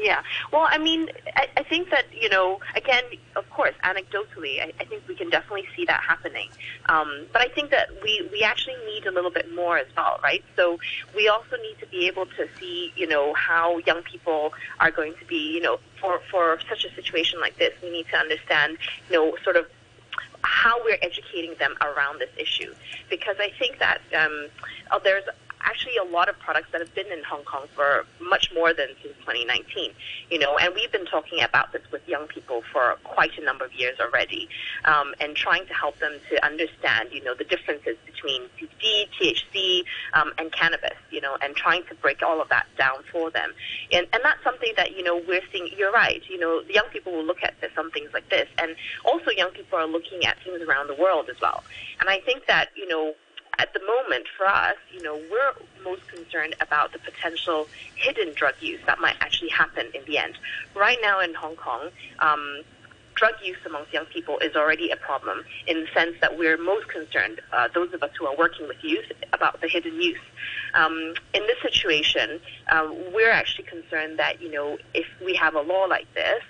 Yeah. 0.01 0.23
Well, 0.53 0.67
I 0.69 0.79
mean, 0.79 1.09
I, 1.35 1.49
I 1.57 1.63
think 1.65 1.91
that, 1.91 2.05
you 2.13 2.29
know, 2.29 2.61
again, 2.77 3.03
of 3.35 3.51
course, 3.51 3.75
anecdotally, 3.83 4.61
I, 4.63 4.73
I 4.79 4.85
think 4.85 5.03
we 5.09 5.17
can 5.17 5.29
definitely 5.29 5.67
see 5.75 5.85
that 5.87 6.03
happening. 6.03 6.49
Um, 6.89 7.27
but 7.33 7.43
I 7.43 7.49
think 7.49 7.71
that 7.71 7.89
we, 8.03 8.29
we 8.31 8.45
actually 8.45 8.77
need 8.87 9.07
a 9.07 9.11
little 9.11 9.31
bit 9.31 9.53
more 9.55 9.77
as 9.77 9.89
well, 9.97 10.21
right? 10.23 10.45
So 10.55 10.79
we 11.17 11.27
also 11.29 11.57
need 11.57 11.79
to 11.81 11.87
be 11.87 12.07
able 12.07 12.27
to 12.27 12.49
see, 12.61 12.93
you 12.95 13.09
know, 13.09 13.35
how 13.35 13.79
young 13.79 14.03
people 14.03 14.53
are 14.79 14.93
going 14.93 15.15
to 15.19 15.25
be, 15.25 15.53
you 15.53 15.61
know, 15.61 15.81
for, 16.01 16.21
for 16.31 16.61
such 16.69 16.85
a 16.85 16.95
situation 16.95 17.41
like 17.41 17.59
this, 17.59 17.73
we 17.83 17.91
need 17.91 18.07
to 18.13 18.17
understand, 18.17 18.79
you 19.11 19.17
know, 19.17 19.37
sort 19.43 19.57
of 19.57 19.67
how 20.43 20.83
we're 20.85 20.99
educating 21.03 21.55
them 21.59 21.75
around 21.81 22.21
this 22.21 22.31
issue. 22.37 22.73
Because 23.11 23.37
I 23.41 23.51
think 23.59 23.81
that 23.81 24.01
um, 24.17 24.47
oh, 24.93 25.01
there's 25.03 25.25
actually 25.63 25.97
a 25.97 26.05
lot 26.05 26.29
of 26.29 26.39
products 26.39 26.69
that 26.73 26.81
have 26.81 26.95
been 26.95 27.07
in 27.07 27.23
Hong 27.25 27.45
Kong 27.45 27.67
for 27.75 28.05
much 28.21 28.53
more 28.55 28.73
than 28.73 28.89
since 29.03 29.15
2019. 29.21 29.93
You 30.31 30.39
know, 30.39 30.57
and 30.59 30.75
we've 30.75 30.91
been 30.93 31.07
talking 31.07 31.43
about 31.43 31.73
this 31.73 31.83
with 31.91 32.07
young 32.09 32.27
people 32.27 32.63
for 32.73 32.97
quite 33.05 33.37
a 33.39 33.45
number 33.45 33.65
of 33.65 33.73
years 33.73 33.99
already, 34.01 34.49
um, 34.85 35.15
and 35.21 35.35
trying 35.35 35.67
to 35.67 35.75
help 35.75 35.99
them 35.99 36.13
to 36.31 36.45
understand, 36.45 37.11
you 37.13 37.23
know, 37.23 37.35
the 37.35 37.45
differences 37.45 37.97
between 38.05 38.43
CBD, 38.59 39.09
THC, 39.21 39.83
um, 40.15 40.33
and 40.39 40.53
cannabis. 40.53 40.97
You 41.11 41.21
know, 41.21 41.37
and 41.41 41.57
trying 41.57 41.85
to 41.89 41.95
break 41.97 42.23
all 42.23 42.41
of 42.41 42.49
that 42.51 42.67
down 42.77 43.03
for 43.11 43.31
them. 43.31 43.53
And 43.93 44.07
and 44.13 44.23
that's 44.23 44.43
something 44.45 44.73
that 44.77 44.97
you 44.97 45.03
know 45.03 45.21
we're 45.27 45.43
seeing. 45.53 45.69
You're 45.77 45.93
right. 45.93 46.23
You 46.29 46.39
know, 46.39 46.63
the 46.63 46.75
young 46.75 46.89
people 46.93 47.13
will 47.13 47.25
look 47.25 47.43
at 47.43 47.61
this, 47.61 47.71
some 47.75 47.91
things 47.91 48.11
like 48.13 48.29
this, 48.29 48.49
and 48.59 48.77
also 49.05 49.31
young 49.31 49.51
people 49.51 49.79
are 49.79 49.87
looking 49.87 50.25
at 50.25 50.37
things 50.43 50.61
around 50.63 50.89
the 50.89 50.95
world 50.95 51.29
as 51.31 51.41
well. 51.41 51.65
And 52.01 52.09
I 52.09 52.21
think 52.21 52.47
that 52.47 52.69
you 52.77 52.87
know 52.89 53.15
at 53.59 53.73
the 53.75 53.81
moment, 53.81 54.27
for 54.37 54.47
us, 54.47 54.77
you 54.93 55.03
know, 55.03 55.21
we're 55.31 55.53
most 55.85 56.07
concerned 56.09 56.55
about 56.61 56.93
the 56.93 56.99
potential 56.99 57.67
hidden 57.97 58.33
drug 58.35 58.55
use 58.61 58.81
that 58.87 59.01
might 59.01 59.17
actually 59.21 59.51
happen 59.51 59.87
in 59.95 60.03
the 60.07 60.19
end. 60.19 60.39
Right 60.77 60.99
now 61.03 61.21
in 61.21 61.35
Hong 61.35 61.57
Kong, 61.57 61.91
um, 62.21 62.63
drug 63.15 63.35
use 63.43 63.59
amongst 63.67 63.93
young 63.93 64.05
people 64.07 64.39
is 64.39 64.55
already 64.55 64.91
a 64.91 64.97
problem 64.97 65.45
in 65.67 65.81
the 65.81 65.87
sense 65.93 66.15
that 66.21 66.39
we're 66.39 66.57
most 66.57 66.89
concerned, 66.89 67.41
uh, 67.53 67.67
those 67.75 67.93
of 67.93 68.03
us 68.03 68.11
who 68.17 68.27
are 68.27 68.37
working 68.37 68.69
with 68.69 68.77
youth, 68.83 69.11
about 69.33 69.61
the 69.61 69.69
hidden 69.69 70.01
use. 70.01 70.21
Um, 70.75 71.15
in 71.35 71.43
this 71.47 71.61
situation, 71.61 72.41
uh, 72.71 72.89
we're 73.13 73.31
actually 73.31 73.65
concerned 73.65 74.19
that, 74.21 74.41
you 74.41 74.51
know, 74.51 74.79
if 74.95 75.07
we 75.25 75.35
have 75.35 75.55
a 75.57 75.63
law 75.63 75.87
like 75.87 76.13
this, 76.15 76.43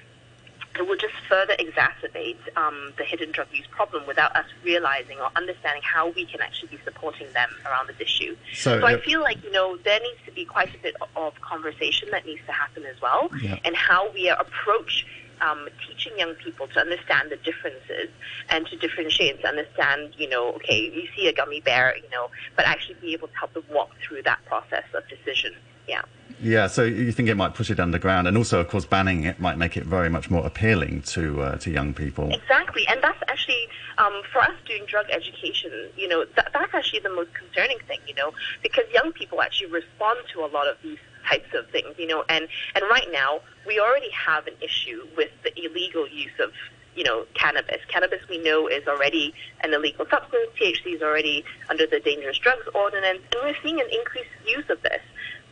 it 0.76 0.86
will 0.86 0.96
just 0.96 1.14
further 1.28 1.54
exacerbate 1.58 2.38
um, 2.56 2.92
the 2.96 3.04
hidden 3.04 3.32
drug 3.32 3.48
use 3.52 3.66
problem 3.70 4.06
without 4.06 4.34
us 4.36 4.46
realizing 4.64 5.18
or 5.18 5.30
understanding 5.36 5.82
how 5.82 6.10
we 6.10 6.24
can 6.24 6.40
actually 6.40 6.68
be 6.68 6.78
supporting 6.84 7.32
them 7.32 7.50
around 7.66 7.88
this 7.88 8.00
issue. 8.00 8.36
So, 8.54 8.80
so 8.80 8.86
I 8.86 9.00
feel 9.00 9.20
like 9.20 9.42
you 9.42 9.50
know 9.50 9.76
there 9.78 10.00
needs 10.00 10.20
to 10.26 10.32
be 10.32 10.44
quite 10.44 10.74
a 10.74 10.78
bit 10.78 10.94
of 11.16 11.40
conversation 11.40 12.08
that 12.12 12.26
needs 12.26 12.40
to 12.46 12.52
happen 12.52 12.84
as 12.84 13.00
well, 13.00 13.30
yeah. 13.40 13.58
and 13.64 13.74
how 13.74 14.12
we 14.12 14.28
approach 14.28 15.04
um, 15.40 15.68
teaching 15.86 16.12
young 16.18 16.34
people 16.34 16.66
to 16.68 16.80
understand 16.80 17.30
the 17.30 17.36
differences 17.36 18.08
and 18.48 18.66
to 18.66 18.76
differentiate 18.76 19.32
and 19.32 19.40
to 19.40 19.48
understand, 19.48 20.12
you 20.16 20.28
know, 20.28 20.52
okay, 20.54 20.90
you 20.90 21.06
see 21.16 21.28
a 21.28 21.32
gummy 21.32 21.60
bear, 21.60 21.96
you 21.96 22.10
know, 22.10 22.30
but 22.56 22.66
actually 22.66 22.96
be 23.00 23.12
able 23.12 23.28
to 23.28 23.34
help 23.34 23.52
them 23.54 23.64
walk 23.70 23.90
through 24.06 24.22
that 24.22 24.44
process 24.46 24.84
of 24.94 25.02
decision. 25.08 25.54
Yeah. 25.86 26.02
Yeah, 26.40 26.68
so 26.68 26.84
you 26.84 27.10
think 27.12 27.28
it 27.28 27.36
might 27.36 27.54
push 27.54 27.70
it 27.70 27.80
underground, 27.80 28.28
and 28.28 28.36
also, 28.36 28.60
of 28.60 28.68
course, 28.68 28.84
banning 28.84 29.24
it 29.24 29.40
might 29.40 29.58
make 29.58 29.76
it 29.76 29.84
very 29.84 30.08
much 30.08 30.30
more 30.30 30.46
appealing 30.46 31.02
to 31.02 31.42
uh, 31.42 31.56
to 31.58 31.70
young 31.70 31.94
people. 31.94 32.32
Exactly, 32.32 32.86
and 32.88 33.02
that's 33.02 33.20
actually 33.28 33.68
um, 33.98 34.22
for 34.32 34.40
us 34.40 34.54
doing 34.66 34.84
drug 34.86 35.06
education. 35.10 35.72
You 35.96 36.08
know, 36.08 36.24
that, 36.36 36.50
that's 36.52 36.74
actually 36.74 37.00
the 37.00 37.10
most 37.10 37.34
concerning 37.34 37.78
thing. 37.88 37.98
You 38.06 38.14
know, 38.14 38.32
because 38.62 38.84
young 38.92 39.12
people 39.12 39.42
actually 39.42 39.70
respond 39.70 40.20
to 40.34 40.40
a 40.44 40.48
lot 40.48 40.68
of 40.68 40.76
these 40.82 40.98
types 41.28 41.52
of 41.54 41.68
things. 41.70 41.94
You 41.98 42.06
know, 42.06 42.24
and 42.28 42.46
and 42.74 42.84
right 42.88 43.08
now 43.10 43.40
we 43.66 43.80
already 43.80 44.10
have 44.10 44.46
an 44.46 44.54
issue 44.62 45.06
with 45.16 45.30
the 45.42 45.52
illegal 45.58 46.08
use 46.08 46.38
of 46.40 46.52
you 46.98 47.04
know, 47.04 47.24
cannabis. 47.34 47.78
Cannabis 47.86 48.18
we 48.28 48.38
know 48.38 48.66
is 48.66 48.88
already 48.88 49.32
an 49.62 49.72
illegal 49.72 50.04
substance. 50.10 50.50
THC 50.60 50.96
is 50.96 51.02
already 51.02 51.44
under 51.70 51.86
the 51.86 52.00
dangerous 52.00 52.38
drugs 52.38 52.66
ordinance, 52.74 53.20
and 53.32 53.40
we're 53.44 53.54
seeing 53.62 53.80
an 53.80 53.86
increased 53.92 54.34
use 54.44 54.68
of 54.68 54.82
this. 54.82 55.00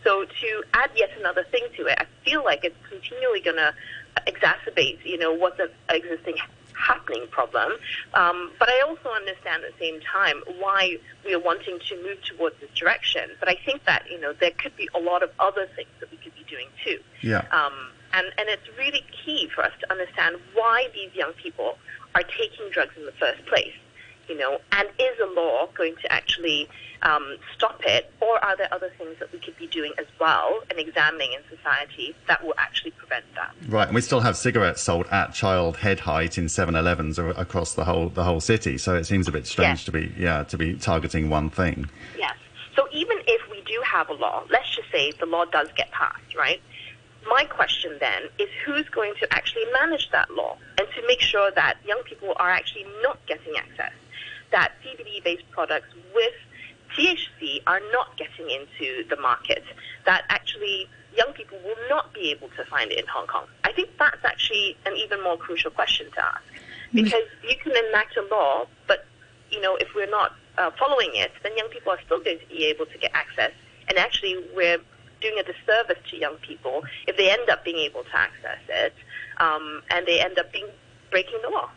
So 0.07 0.25
to 0.25 0.65
add 0.73 0.91
yet 0.95 1.11
another 1.19 1.45
thing 1.51 1.67
to 1.77 1.87
it, 1.87 1.99
I 1.99 2.07
feel 2.25 2.45
like 2.45 2.65
it's 2.65 2.77
continually 2.89 3.41
going 3.41 3.57
to 3.57 3.75
exacerbate, 4.29 5.05
you 5.05 5.19
know, 5.19 5.33
what's 5.33 5.59
an 5.59 5.69
existing 5.91 6.37
happening 6.75 7.27
problem. 7.31 7.73
Um, 8.15 8.53
but 8.61 8.69
I 8.69 8.83
also 8.87 9.09
understand 9.11 9.65
at 9.65 9.73
the 9.77 9.85
same 9.85 10.01
time 10.01 10.43
why 10.61 10.99
we 11.25 11.35
are 11.35 11.41
wanting 11.41 11.81
to 11.89 12.03
move 12.05 12.23
towards 12.23 12.55
this 12.61 12.71
direction. 12.71 13.31
But 13.41 13.49
I 13.49 13.57
think 13.65 13.85
that, 13.87 14.05
you 14.09 14.21
know, 14.21 14.33
there 14.33 14.53
could 14.53 14.77
be 14.77 14.89
a 14.95 15.01
lot 15.01 15.25
of 15.25 15.31
other 15.41 15.67
things 15.75 15.89
that 15.99 16.11
we 16.13 16.19
could 16.19 16.35
be 16.37 16.45
doing 16.49 16.69
too. 16.85 17.01
Yeah. 17.23 17.45
Um, 17.51 17.73
and, 18.13 18.29
and 18.39 18.49
it's 18.49 18.69
really 18.79 19.05
key 19.25 19.51
for 19.53 19.65
us 19.65 19.73
to 19.81 19.91
understand 19.91 20.37
why 20.55 20.89
these 20.95 21.13
young 21.15 21.33
people 21.33 21.79
are 22.15 22.23
taking 22.23 22.71
drugs 22.71 22.95
in 22.97 23.07
the 23.07 23.13
first 23.13 23.45
place 23.47 23.75
you 24.29 24.37
know, 24.37 24.59
and 24.73 24.89
is 24.99 25.19
a 25.23 25.27
law 25.35 25.69
going 25.77 25.95
to 26.03 26.13
actually 26.13 26.69
um, 27.03 27.37
stop 27.57 27.81
it, 27.85 28.11
or 28.21 28.43
are 28.45 28.57
there 28.57 28.73
other 28.73 28.91
things 28.99 29.17
that 29.21 29.33
we 29.33 29.39
could 29.39 29.57
be 29.57 29.67
doing 29.67 29.93
as 29.99 30.07
well 30.21 30.61
and 30.71 30.79
examining 30.79 31.33
in 31.33 31.57
society 31.57 32.15
that 32.29 32.45
will 32.45 32.55
actually 32.59 32.91
prevent 32.93 33.25
that? 33.35 33.55
Right, 33.69 33.87
and 33.87 33.95
we 33.95 34.01
still 34.01 34.21
have 34.21 34.37
cigarettes 34.37 34.83
sold 34.83 35.07
at 35.11 35.35
child 35.35 35.77
head 35.79 36.01
height 36.01 36.39
in 36.39 36.47
7-Elevens 36.47 37.19
across 37.19 37.75
the 37.75 37.85
whole 37.85 38.09
the 38.09 38.25
whole 38.25 38.41
city. 38.41 38.79
So 38.79 38.95
it 38.95 39.05
seems 39.05 39.29
a 39.29 39.33
bit 39.33 39.47
strange 39.47 39.81
yes. 39.81 39.85
to 39.85 39.93
be 39.93 40.13
yeah 40.19 40.45
to 40.45 40.59
be 40.59 40.75
targeting 40.75 41.31
one 41.31 41.51
thing. 41.51 41.89
Yes. 42.19 42.37
So 42.75 42.89
even 42.93 43.19
if 43.27 43.51
we 43.51 43.63
do 43.63 43.81
have 43.85 44.09
a 44.09 44.15
law, 44.15 44.45
let's 44.51 44.75
just 44.75 44.91
say 44.91 45.13
the 45.13 45.27
law 45.27 45.45
does 45.45 45.69
get 45.77 45.91
passed, 45.93 46.35
right? 46.37 46.61
My 47.29 47.45
question 47.45 47.97
then 47.99 48.25
is 48.39 48.49
who's 48.65 48.89
going 48.91 49.15
to 49.21 49.35
actually 49.35 49.65
manage 49.73 50.11
that 50.13 50.31
law 50.31 50.57
and 50.79 50.87
to 50.95 51.07
make 51.09 51.21
sure 51.21 51.51
that 51.53 51.77
young 51.87 52.03
people 52.05 52.35
are 52.37 52.51
actually 52.51 52.87
not 53.03 53.19
getting 53.27 53.57
access 53.57 53.93
that 54.53 54.73
CBD-based 54.85 55.51
products 55.51 55.89
with 56.15 56.35
THC 56.97 57.63
are 57.67 57.81
not 57.93 58.17
getting 58.17 58.49
into 58.51 59.07
the 59.09 59.17
market, 59.17 59.65
that 60.05 60.25
actually 60.29 60.89
young 61.17 61.33
people 61.33 61.59
will 61.65 61.77
not 61.89 62.13
be 62.13 62.31
able 62.31 62.49
to 62.57 62.65
find 62.67 62.93
it 62.93 62.99
in 62.99 63.07
Hong 63.07 63.27
Kong? 63.27 63.47
I 63.65 63.73
think 63.73 63.91
that's 63.99 64.25
actually 64.25 64.77
an 64.87 64.95
even 64.97 65.23
more 65.23 65.37
crucial 65.37 65.71
question 65.71 66.11
to 66.13 66.25
ask. 66.25 66.43
Mm-hmm. 66.43 67.05
Because 67.05 67.25
you 67.43 67.57
can 67.63 67.73
enact 67.89 68.17
a 68.17 68.23
law, 68.31 68.67
but 68.87 69.07
you 69.51 69.61
know, 69.61 69.77
if 69.77 69.89
we're 69.95 70.11
not 70.11 70.35
uh, 70.59 70.71
following 70.79 71.11
it, 71.15 71.33
then 71.43 71.57
young 71.57 71.69
people 71.69 71.93
are 71.93 72.01
still 72.05 72.23
going 72.23 72.39
to 72.39 72.47
be 72.47 72.65
able 72.65 72.87
to 72.87 72.99
get 72.99 73.11
access. 73.15 73.53
And 73.89 73.99
actually, 73.99 74.37
we're 74.55 74.79
doing 75.21 75.39
a 75.39 75.43
disservice 75.43 75.99
to 76.11 76.17
young 76.17 76.37
people 76.37 76.83
if 77.07 77.17
they 77.17 77.31
end 77.31 77.49
up 77.49 77.65
being 77.65 77.79
able 77.79 78.05
to 78.05 78.17
access 78.17 78.59
it, 78.69 78.95
um, 79.39 79.83
and 79.91 80.07
they 80.07 80.21
end 80.21 80.39
up 80.39 80.53
being 80.53 80.67
breaking 81.11 81.39
the 81.43 81.51
law. 81.51 81.71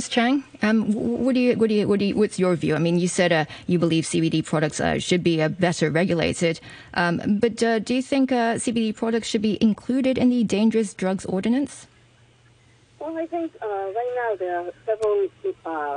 Ms. 0.00 0.08
Chang, 0.08 0.44
um, 0.62 0.90
what 0.94 1.34
do 1.34 1.40
you, 1.40 1.58
what 1.58 1.68
do 1.68 1.74
you, 1.74 1.86
what 1.86 1.98
do 1.98 2.06
you, 2.06 2.16
what's 2.16 2.38
your 2.38 2.56
view? 2.56 2.74
I 2.74 2.78
mean, 2.78 2.98
you 2.98 3.06
said 3.06 3.32
uh, 3.32 3.44
you 3.66 3.78
believe 3.78 4.04
CBD 4.04 4.42
products 4.42 4.80
uh, 4.80 4.98
should 4.98 5.22
be 5.22 5.42
uh, 5.42 5.48
better 5.50 5.90
regulated, 5.90 6.58
um, 6.94 7.20
but 7.38 7.62
uh, 7.62 7.80
do 7.80 7.96
you 7.96 8.00
think 8.00 8.32
uh, 8.32 8.54
CBD 8.54 8.96
products 8.96 9.28
should 9.28 9.42
be 9.42 9.62
included 9.62 10.16
in 10.16 10.30
the 10.30 10.42
dangerous 10.42 10.94
drugs 10.94 11.26
ordinance? 11.26 11.86
Well, 12.98 13.14
I 13.18 13.26
think 13.26 13.52
uh, 13.60 13.66
right 13.66 14.12
now 14.16 14.36
there 14.36 14.60
are 14.60 14.72
several 14.86 15.28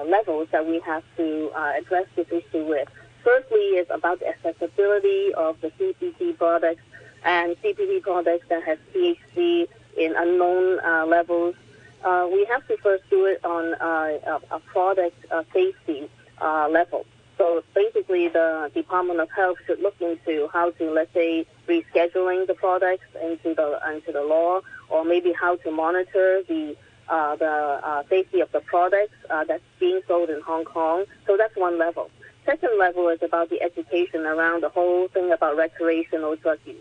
levels 0.06 0.50
that 0.52 0.68
we 0.68 0.82
have 0.82 1.04
to 1.16 1.50
address 1.56 2.06
this 2.18 2.28
issue 2.28 2.66
with. 2.66 2.90
Firstly, 3.24 3.80
is 3.80 3.88
about 3.90 4.20
the 4.20 4.28
accessibility 4.28 5.34
of 5.34 5.62
the 5.62 5.70
CBD 5.80 6.38
products 6.38 6.82
and 7.24 7.56
CBD 7.64 8.02
products 8.02 8.46
that 8.50 8.64
have 8.64 8.80
THC 8.94 9.70
in 9.96 10.14
unknown 10.18 11.10
levels 11.10 11.56
uh, 12.04 12.28
we 12.32 12.46
have 12.46 12.68
to 12.68 12.78
first 12.78 13.04
do 13.10 13.26
it 13.26 13.44
on 13.46 13.74
uh, 13.76 14.40
a, 14.52 14.60
product 14.60 15.16
uh, 15.32 15.44
safety 15.54 16.10
uh, 16.42 16.68
level. 16.70 17.06
So 17.38 17.64
basically, 17.74 18.28
the 18.28 18.72
Department 18.74 19.20
of 19.20 19.30
Health 19.32 19.58
should 19.66 19.80
look 19.80 19.96
into 20.00 20.50
how 20.54 20.72
to, 20.72 20.92
let's 20.92 21.14
say, 21.14 21.46
rescheduling 21.68 22.46
the 22.48 22.54
products 22.54 23.06
into 23.22 23.54
the 23.56 23.80
into 23.94 24.12
the 24.12 24.22
law, 24.22 24.62
or 24.90 25.04
maybe 25.04 25.34
how 25.34 25.56
to 25.58 25.72
monitor 25.72 26.44
the 26.48 26.76
uh, 27.10 27.36
the 27.36 27.46
uh, 27.46 28.04
safety 28.10 28.40
of 28.42 28.52
the 28.52 28.60
products 28.62 29.16
uh, 29.30 29.44
that's 29.46 29.64
being 29.80 30.02
sold 30.08 30.30
in 30.30 30.42
Hong 30.42 30.64
Kong. 30.64 31.06
So 31.26 31.38
that's 31.38 31.56
one 31.56 31.78
level. 31.80 32.10
Second 32.46 32.78
level 32.78 33.10
is 33.10 33.22
about 33.24 33.50
the 33.50 33.62
education 33.62 34.26
around 34.26 34.64
the 34.64 34.70
whole 34.70 35.08
thing 35.08 35.32
about 35.32 35.58
recreational 35.58 36.36
drug 36.36 36.60
use. 36.66 36.76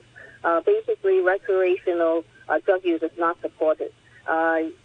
Uh, 0.44 0.60
basically, 0.60 1.20
recreational 1.20 2.24
uh, 2.48 2.58
drug 2.58 2.84
use 2.84 3.02
is 3.02 3.16
not 3.16 3.40
supported 3.40 3.92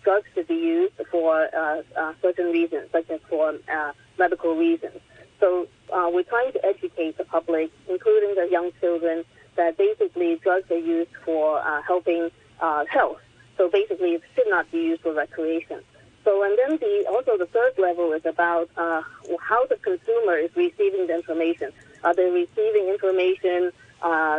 drugs 0.03 0.27
should 0.33 0.47
be 0.47 0.55
used 0.55 0.93
for 1.11 1.47
uh, 1.55 1.81
uh, 1.97 2.13
certain 2.21 2.51
reasons, 2.51 2.89
such 2.91 3.09
as 3.09 3.19
for 3.29 3.49
uh, 3.49 3.91
medical 4.17 4.55
reasons. 4.55 4.99
So 5.39 5.67
uh, 5.93 6.09
we're 6.11 6.23
trying 6.23 6.51
to 6.53 6.65
educate 6.65 7.17
the 7.17 7.25
public, 7.25 7.71
including 7.89 8.35
the 8.35 8.47
young 8.49 8.71
children, 8.81 9.23
that 9.55 9.77
basically 9.77 10.35
drugs 10.43 10.69
are 10.71 10.77
used 10.77 11.11
for 11.25 11.59
uh, 11.59 11.81
helping 11.83 12.29
health. 12.59 13.19
So 13.57 13.69
basically, 13.69 14.11
it 14.13 14.21
should 14.35 14.47
not 14.47 14.71
be 14.71 14.79
used 14.79 15.01
for 15.01 15.13
recreation. 15.13 15.81
So, 16.23 16.43
and 16.43 16.57
then 16.57 16.77
the 16.77 17.05
also 17.09 17.37
the 17.37 17.47
third 17.47 17.73
level 17.77 18.13
is 18.13 18.25
about 18.25 18.69
how 18.75 19.65
the 19.69 19.77
consumer 19.77 20.37
is 20.37 20.51
receiving 20.55 21.07
the 21.07 21.15
information. 21.15 21.71
Are 22.03 22.13
they 22.13 22.29
receiving 22.29 22.87
information 22.89 23.71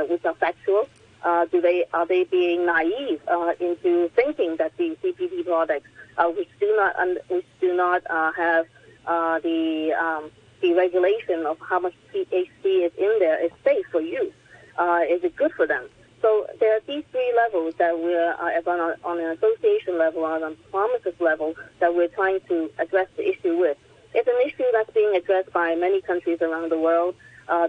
which 0.08 0.24
are 0.24 0.34
factual? 0.34 0.88
Uh, 1.24 1.46
do 1.46 1.60
they 1.60 1.84
are 1.92 2.06
they 2.06 2.24
being 2.24 2.66
naive 2.66 3.20
uh, 3.28 3.52
into 3.60 4.08
thinking 4.14 4.56
that 4.56 4.76
the 4.76 4.96
CBD 5.02 5.44
products, 5.44 5.88
uh, 6.16 6.26
which 6.26 6.48
do 6.60 6.74
not 6.76 6.94
which 7.28 7.46
do 7.60 7.74
not 7.74 8.02
uh, 8.08 8.32
have 8.32 8.66
uh, 9.06 9.38
the 9.40 9.92
um, 9.92 10.30
the 10.60 10.74
regulation 10.74 11.46
of 11.46 11.58
how 11.60 11.80
much 11.80 11.94
THC 12.14 12.86
is 12.86 12.92
in 12.98 13.16
there 13.18 13.44
is 13.44 13.50
safe 13.64 13.86
for 13.90 14.00
use? 14.00 14.32
Uh, 14.78 15.00
is 15.08 15.22
it 15.24 15.34
good 15.36 15.52
for 15.52 15.66
them? 15.66 15.88
So 16.22 16.46
there 16.58 16.76
are 16.76 16.80
these 16.86 17.04
three 17.12 17.32
levels 17.36 17.74
that 17.78 17.96
we're 17.96 18.32
on, 18.32 18.94
on 19.04 19.20
an 19.20 19.36
association 19.36 19.98
level, 19.98 20.24
on 20.24 20.42
a 20.42 20.56
pharmacist 20.72 21.20
level, 21.20 21.54
that 21.78 21.94
we're 21.94 22.08
trying 22.08 22.40
to 22.48 22.70
address 22.78 23.06
the 23.16 23.28
issue 23.28 23.56
with. 23.56 23.76
It's 24.14 24.26
an 24.26 24.40
issue 24.44 24.64
that's 24.72 24.90
being 24.90 25.14
addressed 25.14 25.52
by 25.52 25.76
many 25.76 26.00
countries 26.00 26.38
around 26.42 26.70
the 26.70 26.78
world. 26.78 27.14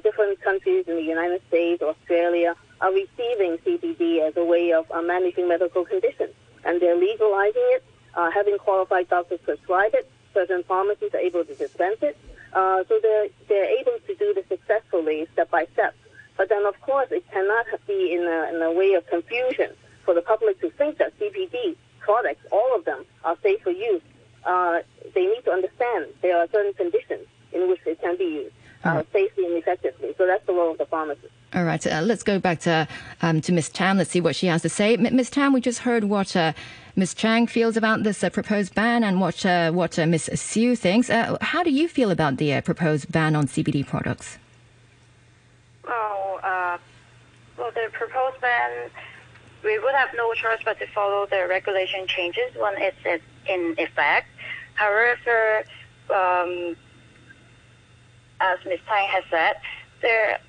different 0.04 0.42
countries 0.42 0.86
in 0.88 0.96
the 0.96 1.04
United 1.04 1.42
States, 1.48 1.84
Australia, 1.84 2.56
are 2.82 2.94
receiving 2.94 3.58
CBD 3.66 4.28
as 4.28 4.36
a 4.38 4.44
way 4.44 4.72
of 4.72 4.90
uh, 4.92 5.02
managing 5.02 5.48
medical 5.48 5.86
conditions. 5.86 6.34
And 6.66 6.82
they're 6.82 6.96
legalizing 6.96 7.68
it, 7.76 7.84
uh, 8.16 8.32
having 8.32 8.58
qualified 8.58 9.10
doctors 9.10 9.40
prescribe 9.44 9.94
it. 9.94 10.10
Certain 10.34 10.64
pharmacies 10.64 11.14
are 11.14 11.20
able 11.20 11.44
to 11.44 11.56
dispense 11.56 11.98
it. 12.02 12.18
Uh, 12.54 12.84
so 12.88 13.00
they're, 13.02 13.28
they're 13.48 13.80
able 13.80 13.98
to 14.08 14.16
do 14.16 14.34
this 14.34 14.46
successfully 14.48 15.28
step 15.34 15.50
by 15.52 15.68
step. 15.74 15.96
But 16.38 16.50
then, 16.50 16.66
of 16.66 16.80
course, 16.82 17.10
it 17.12 17.30
cannot 17.32 17.66
be 17.86 18.14
in 18.14 18.22
a, 18.22 18.56
in 18.56 18.62
a 18.62 18.72
way 18.72 18.94
of 18.94 19.06
confusion 19.08 19.72
for 20.06 20.14
the 20.14 20.22
public 20.22 20.60
to 20.62 20.70
think 20.72 20.98
that 20.98 21.18
CBD 21.20 21.76
products, 22.00 22.46
all 22.52 22.76
of 22.76 22.86
them, 22.86 23.06
are 23.24 23.38
safe 23.44 23.62
for 23.62 23.72
use. 23.72 24.02
Uh, 24.46 24.80
they 25.14 25.26
need 25.26 25.44
to 25.46 25.52
understand 25.52 26.08
there 26.22 26.38
are 26.38 26.48
certain 26.52 26.74
conditions 26.74 27.28
in 27.52 27.70
which 27.70 27.82
it 27.86 28.00
can 28.02 28.18
be 28.18 28.24
used 28.24 28.56
uh, 28.84 29.04
safely 29.12 29.46
and 29.46 29.58
effectively. 29.58 30.14
So 30.18 30.26
that's 30.26 30.46
the 30.46 30.54
role 30.54 30.72
of 30.72 30.78
the 30.78 30.86
pharmacist. 30.86 31.34
All 31.54 31.64
right, 31.64 31.86
uh, 31.88 32.02
let's 32.02 32.22
go 32.22 32.38
back 32.38 32.60
to 32.62 32.88
um, 33.24 33.42
to 33.42 33.52
Ms. 33.52 33.70
Tam. 33.70 33.98
Let's 33.98 34.12
see 34.12 34.22
what 34.22 34.36
she 34.36 34.46
has 34.48 34.62
to 34.62 34.70
say. 34.70 34.94
M- 34.94 35.16
Ms. 35.16 35.32
Tam, 35.32 35.52
we 35.52 35.62
just 35.62 35.80
heard 35.80 36.04
what 36.04 36.36
uh, 36.36 36.54
Ms. 36.96 37.16
Chang 37.16 37.48
feels 37.48 37.76
about 37.76 38.04
this 38.04 38.24
uh, 38.24 38.30
proposed 38.30 38.76
ban 38.76 39.04
and 39.04 39.20
what 39.20 39.44
uh, 39.44 39.72
what 39.72 39.98
uh, 39.98 40.06
Ms. 40.06 40.30
Siu 40.36 40.76
thinks. 40.76 41.10
Uh, 41.10 41.38
how 41.42 41.64
do 41.64 41.72
you 41.72 41.88
feel 41.88 42.12
about 42.12 42.38
the 42.38 42.62
proposed 42.62 43.12
ban 43.12 43.36
on 43.36 43.48
CBD 43.48 43.86
products? 43.86 44.38
Well, 45.88 46.40
well, 47.58 47.72
the 47.72 47.90
proposed 47.92 48.40
ban, 48.42 48.92
we 49.64 49.80
would 49.80 49.96
have 49.96 50.10
no 50.16 50.32
choice 50.34 50.60
but 50.64 50.78
to 50.80 50.88
follow 50.88 51.26
the 51.26 51.48
regulation 51.50 52.06
changes 52.06 52.54
when 52.56 52.74
it's 52.78 53.24
in 53.48 53.76
effect. 53.78 54.28
However, 54.76 55.64
um, 56.10 56.76
as 58.40 58.60
Ms. 58.66 58.80
Tang 58.88 59.10
has 59.10 59.24
said, 59.30 59.56
there 60.02 60.40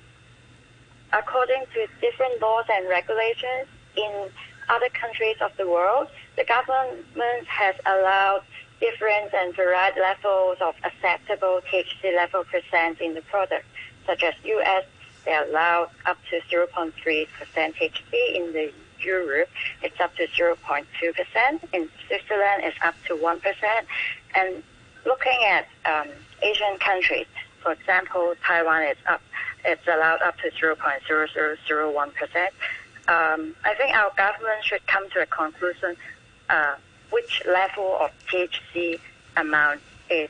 according 1.13 1.65
to 1.73 1.87
different 1.99 2.41
laws 2.41 2.65
and 2.71 2.87
regulations 2.87 3.67
in 3.95 4.29
other 4.69 4.89
countries 4.89 5.35
of 5.41 5.51
the 5.57 5.67
world, 5.67 6.07
the 6.37 6.45
government 6.45 7.47
has 7.47 7.75
allowed 7.85 8.43
different 8.79 9.33
and 9.33 9.55
varied 9.55 9.95
levels 9.97 10.57
of 10.61 10.75
acceptable 10.83 11.61
THC 11.71 12.15
level 12.15 12.43
percent 12.45 12.99
in 12.99 13.13
the 13.13 13.21
product, 13.21 13.65
such 14.05 14.23
as 14.23 14.33
US, 14.43 14.85
they 15.25 15.35
allow 15.35 15.89
up 16.05 16.17
to 16.29 16.39
0.3% 16.49 16.93
THC 17.55 18.35
in 18.35 18.53
the 18.53 18.71
Europe, 19.03 19.49
it's 19.81 19.99
up 19.99 20.15
to 20.15 20.27
0.2%. 20.27 20.85
In 21.73 21.89
Switzerland, 22.07 22.63
it's 22.63 22.77
up 22.83 22.95
to 23.07 23.15
1%. 23.15 23.41
And 24.35 24.63
looking 25.05 25.39
at 25.47 25.67
um, 25.85 26.07
Asian 26.41 26.77
countries, 26.79 27.25
for 27.61 27.73
example, 27.73 28.33
Taiwan 28.45 28.83
is 28.83 28.97
up 29.07 29.21
it's 29.65 29.87
allowed 29.87 30.21
up 30.21 30.35
to 30.39 30.49
0.0001%. 30.51 32.47
Um, 33.07 33.55
I 33.63 33.73
think 33.75 33.95
our 33.95 34.11
government 34.15 34.63
should 34.63 34.85
come 34.87 35.09
to 35.11 35.21
a 35.21 35.25
conclusion 35.25 35.95
uh, 36.49 36.75
which 37.09 37.41
level 37.45 37.97
of 37.99 38.11
THC 38.31 38.99
amount 39.37 39.81
is 40.09 40.29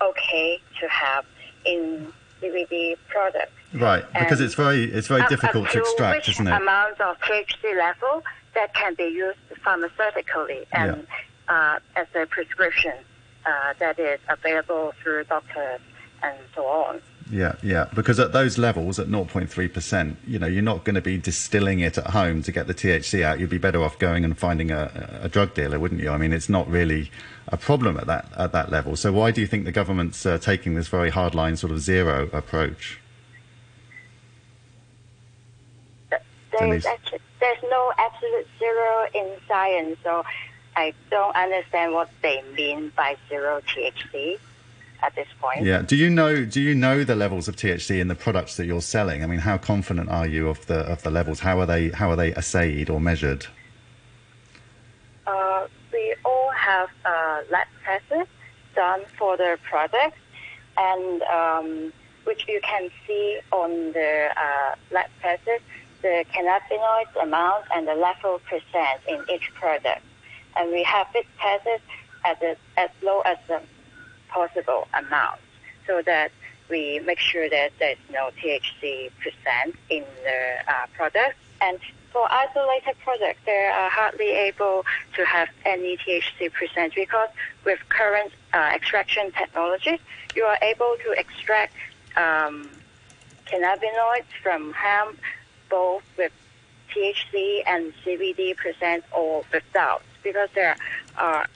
okay 0.00 0.60
to 0.80 0.88
have 0.88 1.24
in 1.64 2.12
CBD 2.40 2.96
products. 3.08 3.52
Right, 3.72 4.04
because 4.12 4.40
it's 4.40 4.54
very 4.54 4.84
it's 4.84 5.08
very 5.08 5.22
up, 5.22 5.28
difficult 5.28 5.66
up 5.66 5.72
to 5.72 5.78
extract, 5.80 6.18
which 6.18 6.36
isn't 6.36 6.46
it? 6.46 6.52
Amount 6.52 7.00
of 7.00 7.18
THC 7.20 7.76
level 7.76 8.22
that 8.54 8.72
can 8.74 8.94
be 8.94 9.04
used 9.04 9.38
pharmaceutically 9.64 10.64
and 10.72 11.06
yeah. 11.48 11.74
uh, 11.96 12.00
as 12.00 12.06
a 12.14 12.26
prescription 12.26 12.94
uh, 13.46 13.74
that 13.78 13.98
is 13.98 14.20
available 14.28 14.92
through 15.02 15.24
doctors 15.24 15.80
and 16.22 16.38
so 16.54 16.64
on. 16.66 17.00
Yeah, 17.30 17.54
yeah. 17.62 17.86
Because 17.94 18.20
at 18.20 18.32
those 18.32 18.58
levels, 18.58 18.98
at 18.98 19.08
0.3%, 19.08 20.16
you 20.26 20.38
know, 20.38 20.46
you're 20.46 20.62
not 20.62 20.84
going 20.84 20.94
to 20.94 21.00
be 21.00 21.16
distilling 21.16 21.80
it 21.80 21.96
at 21.96 22.08
home 22.08 22.42
to 22.42 22.52
get 22.52 22.66
the 22.66 22.74
THC 22.74 23.22
out. 23.22 23.40
You'd 23.40 23.50
be 23.50 23.58
better 23.58 23.82
off 23.82 23.98
going 23.98 24.24
and 24.24 24.36
finding 24.36 24.70
a, 24.70 25.20
a 25.22 25.28
drug 25.28 25.54
dealer, 25.54 25.78
wouldn't 25.78 26.00
you? 26.00 26.10
I 26.10 26.18
mean, 26.18 26.32
it's 26.32 26.48
not 26.48 26.68
really 26.68 27.10
a 27.48 27.56
problem 27.56 27.96
at 27.96 28.06
that 28.06 28.28
at 28.36 28.52
that 28.52 28.70
level. 28.70 28.96
So 28.96 29.12
why 29.12 29.30
do 29.30 29.40
you 29.40 29.46
think 29.46 29.64
the 29.64 29.72
government's 29.72 30.24
uh, 30.26 30.38
taking 30.38 30.74
this 30.74 30.88
very 30.88 31.10
hardline 31.10 31.56
sort 31.56 31.72
of 31.72 31.80
zero 31.80 32.28
approach? 32.32 33.00
There's, 36.58 36.86
actually, 36.86 37.18
there's 37.40 37.62
no 37.64 37.92
absolute 37.98 38.46
zero 38.60 39.06
in 39.12 39.28
science, 39.48 39.98
so 40.04 40.24
I 40.76 40.94
don't 41.10 41.34
understand 41.34 41.94
what 41.94 42.10
they 42.22 42.44
mean 42.54 42.92
by 42.96 43.16
zero 43.28 43.60
THC 43.62 44.38
at 45.04 45.14
this 45.14 45.28
point. 45.40 45.64
Yeah. 45.64 45.82
Do 45.82 45.96
you 45.96 46.08
know 46.08 46.44
Do 46.44 46.60
you 46.60 46.74
know 46.74 47.04
the 47.04 47.14
levels 47.14 47.48
of 47.48 47.56
THC 47.56 48.00
in 48.00 48.08
the 48.08 48.14
products 48.14 48.56
that 48.56 48.66
you're 48.66 48.80
selling? 48.80 49.22
I 49.22 49.26
mean, 49.26 49.40
how 49.40 49.58
confident 49.58 50.08
are 50.08 50.26
you 50.26 50.48
of 50.48 50.66
the 50.66 50.80
of 50.80 51.02
the 51.02 51.10
levels? 51.10 51.40
How 51.40 51.60
are 51.60 51.66
they 51.66 51.90
How 51.90 52.10
are 52.10 52.16
they 52.16 52.32
assayed 52.32 52.88
or 52.88 53.00
measured? 53.00 53.46
Uh, 55.26 55.66
we 55.92 56.14
all 56.24 56.50
have 56.50 56.88
uh, 57.04 57.40
lab 57.50 57.66
tests 57.84 58.30
done 58.74 59.02
for 59.18 59.36
the 59.36 59.58
products, 59.62 60.18
and 60.76 61.22
um, 61.22 61.92
which 62.24 62.46
you 62.48 62.60
can 62.62 62.90
see 63.06 63.38
on 63.52 63.92
the 63.92 64.28
uh, 64.36 64.74
lab 64.90 65.10
tests 65.20 65.62
the 66.02 66.24
cannabinoid 66.34 67.22
amount 67.22 67.64
and 67.74 67.88
the 67.88 67.94
level 67.94 68.38
percent 68.50 69.00
in 69.08 69.24
each 69.34 69.50
product. 69.54 70.02
And 70.56 70.70
we 70.70 70.82
have 70.84 71.08
it 71.14 71.26
tested 71.40 71.80
at 72.24 72.38
the, 72.40 72.56
as 72.76 72.90
low 73.02 73.20
as 73.20 73.38
the 73.48 73.60
possible 74.34 74.88
amount 74.94 75.40
so 75.86 76.02
that 76.02 76.32
we 76.68 76.98
make 77.00 77.20
sure 77.20 77.48
that 77.48 77.70
there's 77.78 77.98
no 78.10 78.30
THC 78.42 79.10
percent 79.22 79.76
in 79.90 80.04
the 80.24 80.72
uh, 80.72 80.86
product. 80.94 81.36
And 81.60 81.78
for 82.12 82.26
isolated 82.30 82.96
products, 83.02 83.40
they 83.46 83.70
are 83.72 83.90
hardly 83.90 84.30
able 84.30 84.84
to 85.14 85.24
have 85.24 85.48
any 85.64 85.96
THC 85.96 86.52
percent 86.52 86.94
because 86.94 87.28
with 87.64 87.78
current 87.88 88.32
uh, 88.52 88.72
extraction 88.74 89.30
technology, 89.32 89.98
you 90.34 90.44
are 90.44 90.58
able 90.62 90.96
to 91.04 91.12
extract 91.12 91.74
um, 92.16 92.68
cannabinoids 93.46 94.30
from 94.42 94.72
hemp 94.72 95.18
both 95.68 96.02
with 96.16 96.32
THC 96.94 97.62
and 97.66 97.92
CBD 98.04 98.56
percent 98.56 99.04
or 99.12 99.44
without 99.52 100.02
because 100.22 100.48
there 100.54 100.76
are 101.18 101.46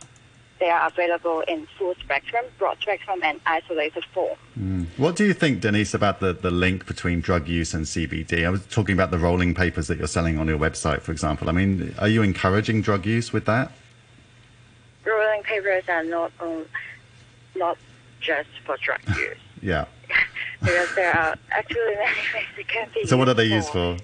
they 0.58 0.70
are 0.70 0.88
available 0.88 1.40
in 1.42 1.66
full 1.78 1.94
spectrum, 1.96 2.44
broad 2.58 2.78
spectrum, 2.80 3.20
and 3.22 3.40
isolated 3.46 4.04
form. 4.12 4.36
Mm. 4.58 4.86
What 4.96 5.16
do 5.16 5.24
you 5.24 5.32
think, 5.32 5.60
Denise, 5.60 5.94
about 5.94 6.20
the, 6.20 6.32
the 6.32 6.50
link 6.50 6.86
between 6.86 7.20
drug 7.20 7.48
use 7.48 7.74
and 7.74 7.84
CBD? 7.84 8.44
I 8.44 8.50
was 8.50 8.66
talking 8.66 8.94
about 8.94 9.10
the 9.10 9.18
rolling 9.18 9.54
papers 9.54 9.86
that 9.88 9.98
you're 9.98 10.08
selling 10.08 10.38
on 10.38 10.48
your 10.48 10.58
website, 10.58 11.02
for 11.02 11.12
example. 11.12 11.48
I 11.48 11.52
mean, 11.52 11.94
are 11.98 12.08
you 12.08 12.22
encouraging 12.22 12.82
drug 12.82 13.06
use 13.06 13.32
with 13.32 13.44
that? 13.46 13.70
Rolling 15.04 15.42
papers 15.42 15.84
are 15.88 16.04
not 16.04 16.32
um, 16.40 16.66
not 17.56 17.78
just 18.20 18.48
for 18.64 18.76
drug 18.78 19.00
use. 19.16 19.36
yeah. 19.62 19.86
because 20.60 20.94
there 20.94 21.14
are 21.16 21.36
actually 21.52 21.94
many 21.94 22.20
things 22.32 22.46
it 22.58 22.68
can 22.68 22.88
be. 22.94 23.04
So, 23.06 23.16
what 23.16 23.28
are 23.28 23.34
they 23.34 23.48
for. 23.48 23.54
used 23.54 23.68
for? 23.68 23.96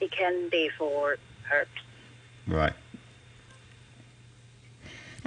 It 0.00 0.10
can 0.10 0.48
be 0.50 0.68
for 0.76 1.16
herbs. 1.52 1.70
Right. 2.46 2.72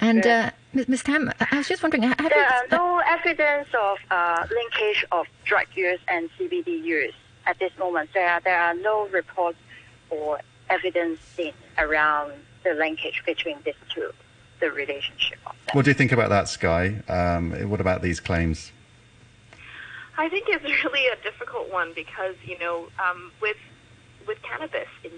And 0.06 0.26
uh, 0.28 0.52
Ms. 0.88 1.02
Tam, 1.02 1.32
I 1.39 1.58
was 1.58 1.68
just 1.68 1.82
wondering. 1.82 2.04
How 2.04 2.30
there 2.30 2.46
are 2.46 2.68
no 2.72 3.02
evidence 3.08 3.68
of 3.74 3.98
uh, 4.12 4.46
linkage 4.52 5.04
of 5.12 5.26
drug 5.46 5.65
use 5.74 6.00
and 6.08 6.30
CBD 6.38 6.84
use 6.84 7.13
at 7.48 7.58
this 7.58 7.72
moment. 7.80 8.12
There 8.13 8.30
are, 8.30 8.39
there 8.41 8.60
are 8.60 8.76
no 8.76 9.08
reports 9.08 9.58
or 10.12 10.39
evidence 10.70 11.20
seen 11.36 11.54
around 11.80 12.34
the 12.63 12.76
linkage 12.76 13.24
between 13.26 13.58
these 13.65 13.74
two, 13.94 14.12
the 14.60 14.70
relationship 14.70 15.39
of 15.48 15.54
them. 15.65 15.72
What 15.74 15.86
do 15.86 15.91
you 15.91 15.96
think 15.96 16.12
about 16.12 16.30
that, 16.30 16.50
Sky? 16.50 17.02
Um, 17.08 17.52
what 17.68 17.82
about 17.82 18.04
these 18.04 18.20
claims? 18.20 18.72
I 20.20 20.30
think 20.30 20.46
it's 20.48 20.63
really 20.84 21.08
a 21.08 21.15
difficult 21.24 21.72
one 21.72 21.94
because 21.96 22.36
you 22.46 22.60
know 22.60 22.89
um, 23.00 23.32
with 23.41 23.58
with 24.28 24.39
cannabis 24.44 24.88
in 25.04 25.12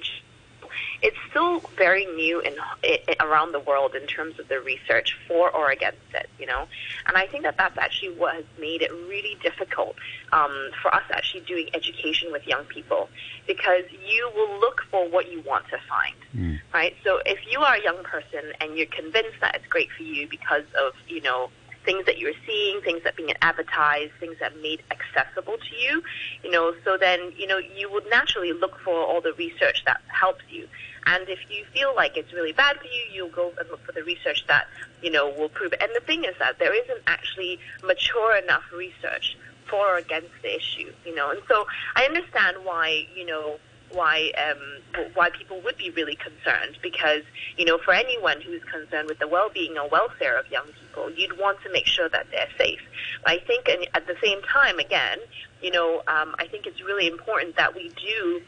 it's 1.02 1.18
still 1.30 1.60
very 1.78 2.06
new 2.06 2.40
in, 2.40 2.56
in, 2.84 2.98
around 3.20 3.52
the 3.52 3.60
world 3.60 3.96
in 3.96 4.08
terms 4.08 4.40
of 4.40 4.48
the 4.48 4.60
research 4.60 5.18
for 5.28 5.50
or 5.52 5.72
against 5.72 5.98
it. 6.14 6.30
You 6.40 6.48
know, 6.48 6.68
and 7.08 7.18
I 7.18 7.28
think 7.28 7.44
that 7.44 7.58
that's 7.58 7.78
actually 7.78 8.16
what 8.16 8.36
has 8.36 8.46
made 8.60 8.82
it 8.82 8.92
really 8.92 9.38
difficult 9.42 9.96
um, 10.32 10.70
for 10.82 10.94
us 10.94 11.04
actually 11.12 11.42
doing 11.42 11.70
education 11.74 12.32
with 12.32 12.46
young 12.48 12.66
people 12.66 13.10
because 13.48 13.84
you 14.08 14.30
will 14.36 14.60
look 14.60 14.82
for 14.92 15.10
what 15.10 15.32
you 15.32 15.42
want 15.42 15.66
to 15.70 15.78
find, 15.88 16.16
mm. 16.36 16.60
right? 16.74 16.96
So 17.04 17.20
if 17.26 17.40
you 17.50 17.60
are 17.62 17.76
a 17.76 17.84
young 17.84 18.04
person 18.04 18.52
and 18.60 18.78
you're 18.78 18.88
convinced 18.88 19.40
that 19.42 19.56
it's 19.56 19.68
great 19.68 19.90
for 19.96 20.04
you 20.04 20.28
because 20.28 20.66
of 20.80 20.94
you 21.08 21.22
know 21.22 21.50
things 21.88 22.06
that 22.06 22.18
you're 22.18 22.34
seeing, 22.46 22.82
things 22.82 23.02
that 23.06 23.16
being 23.16 23.32
advertised, 23.42 24.12
things 24.20 24.36
that 24.42 24.62
made 24.62 24.84
accessible 24.92 25.56
to 25.58 25.76
you, 25.78 26.04
you 26.44 26.52
know, 26.52 26.74
so 26.84 26.98
then, 26.98 27.32
you 27.38 27.48
know, 27.48 27.58
you 27.58 27.90
would 27.90 28.06
naturally 28.10 28.52
look 28.52 28.78
for 28.84 28.94
all 28.94 29.22
the 29.22 29.32
research 29.38 29.86
that 29.86 30.02
helps 30.08 30.44
you. 30.50 30.68
And 31.06 31.30
if 31.30 31.40
you 31.50 31.64
feel 31.74 31.96
like 31.96 32.18
it's 32.18 32.34
really 32.34 32.52
bad 32.52 32.76
for 32.78 32.88
you, 32.88 33.04
you'll 33.14 33.30
go 33.30 33.54
and 33.58 33.70
look 33.70 33.82
for 33.86 33.94
the 33.94 34.04
research 34.04 34.46
that, 34.48 34.68
you 35.02 35.10
know, 35.10 35.30
will 35.30 35.48
prove 35.48 35.72
it. 35.72 35.82
And 35.82 35.90
the 35.96 36.02
thing 36.02 36.26
is 36.26 36.36
that 36.40 36.60
there 36.60 36.76
isn't 36.76 37.02
actually 37.08 37.58
mature 37.82 38.36
enough 38.36 38.64
research 38.76 39.38
for 39.70 39.94
or 39.94 39.98
against 39.98 40.34
the 40.42 40.54
issue, 40.54 40.92
you 41.06 41.16
know. 41.16 41.30
And 41.32 41.40
so 41.48 41.66
I 41.96 42.04
understand 42.04 42.58
why, 42.64 43.08
you 43.16 43.26
know, 43.26 43.60
why 43.92 44.32
um, 44.38 45.06
why 45.14 45.30
people 45.30 45.62
would 45.62 45.78
be 45.78 45.90
really 45.92 46.16
concerned 46.16 46.78
because 46.82 47.24
you 47.58 47.66
know 47.66 47.78
for 47.78 47.94
anyone 47.94 48.42
who's 48.42 48.64
concerned 48.64 49.08
with 49.08 49.20
the 49.20 49.28
well-being 49.28 49.78
or 49.78 49.88
welfare 49.90 50.38
of 50.38 50.50
young 50.52 50.66
people, 50.66 51.10
you'd 51.12 51.38
want 51.40 51.62
to 51.64 51.72
make 51.72 51.86
sure 51.86 52.10
that 52.10 52.28
they're 52.32 52.50
safe. 52.58 52.82
I 53.26 53.40
think, 53.40 53.68
and 53.68 53.88
at 53.94 54.08
the 54.08 54.16
same 54.24 54.42
time, 54.44 54.80
again, 54.80 55.20
you 55.62 55.72
know, 55.72 56.04
um, 56.08 56.36
I 56.40 56.48
think 56.48 56.66
it's 56.66 56.82
really 56.82 57.08
important 57.08 57.56
that 57.58 57.76
we 57.76 57.90
do 57.90 58.42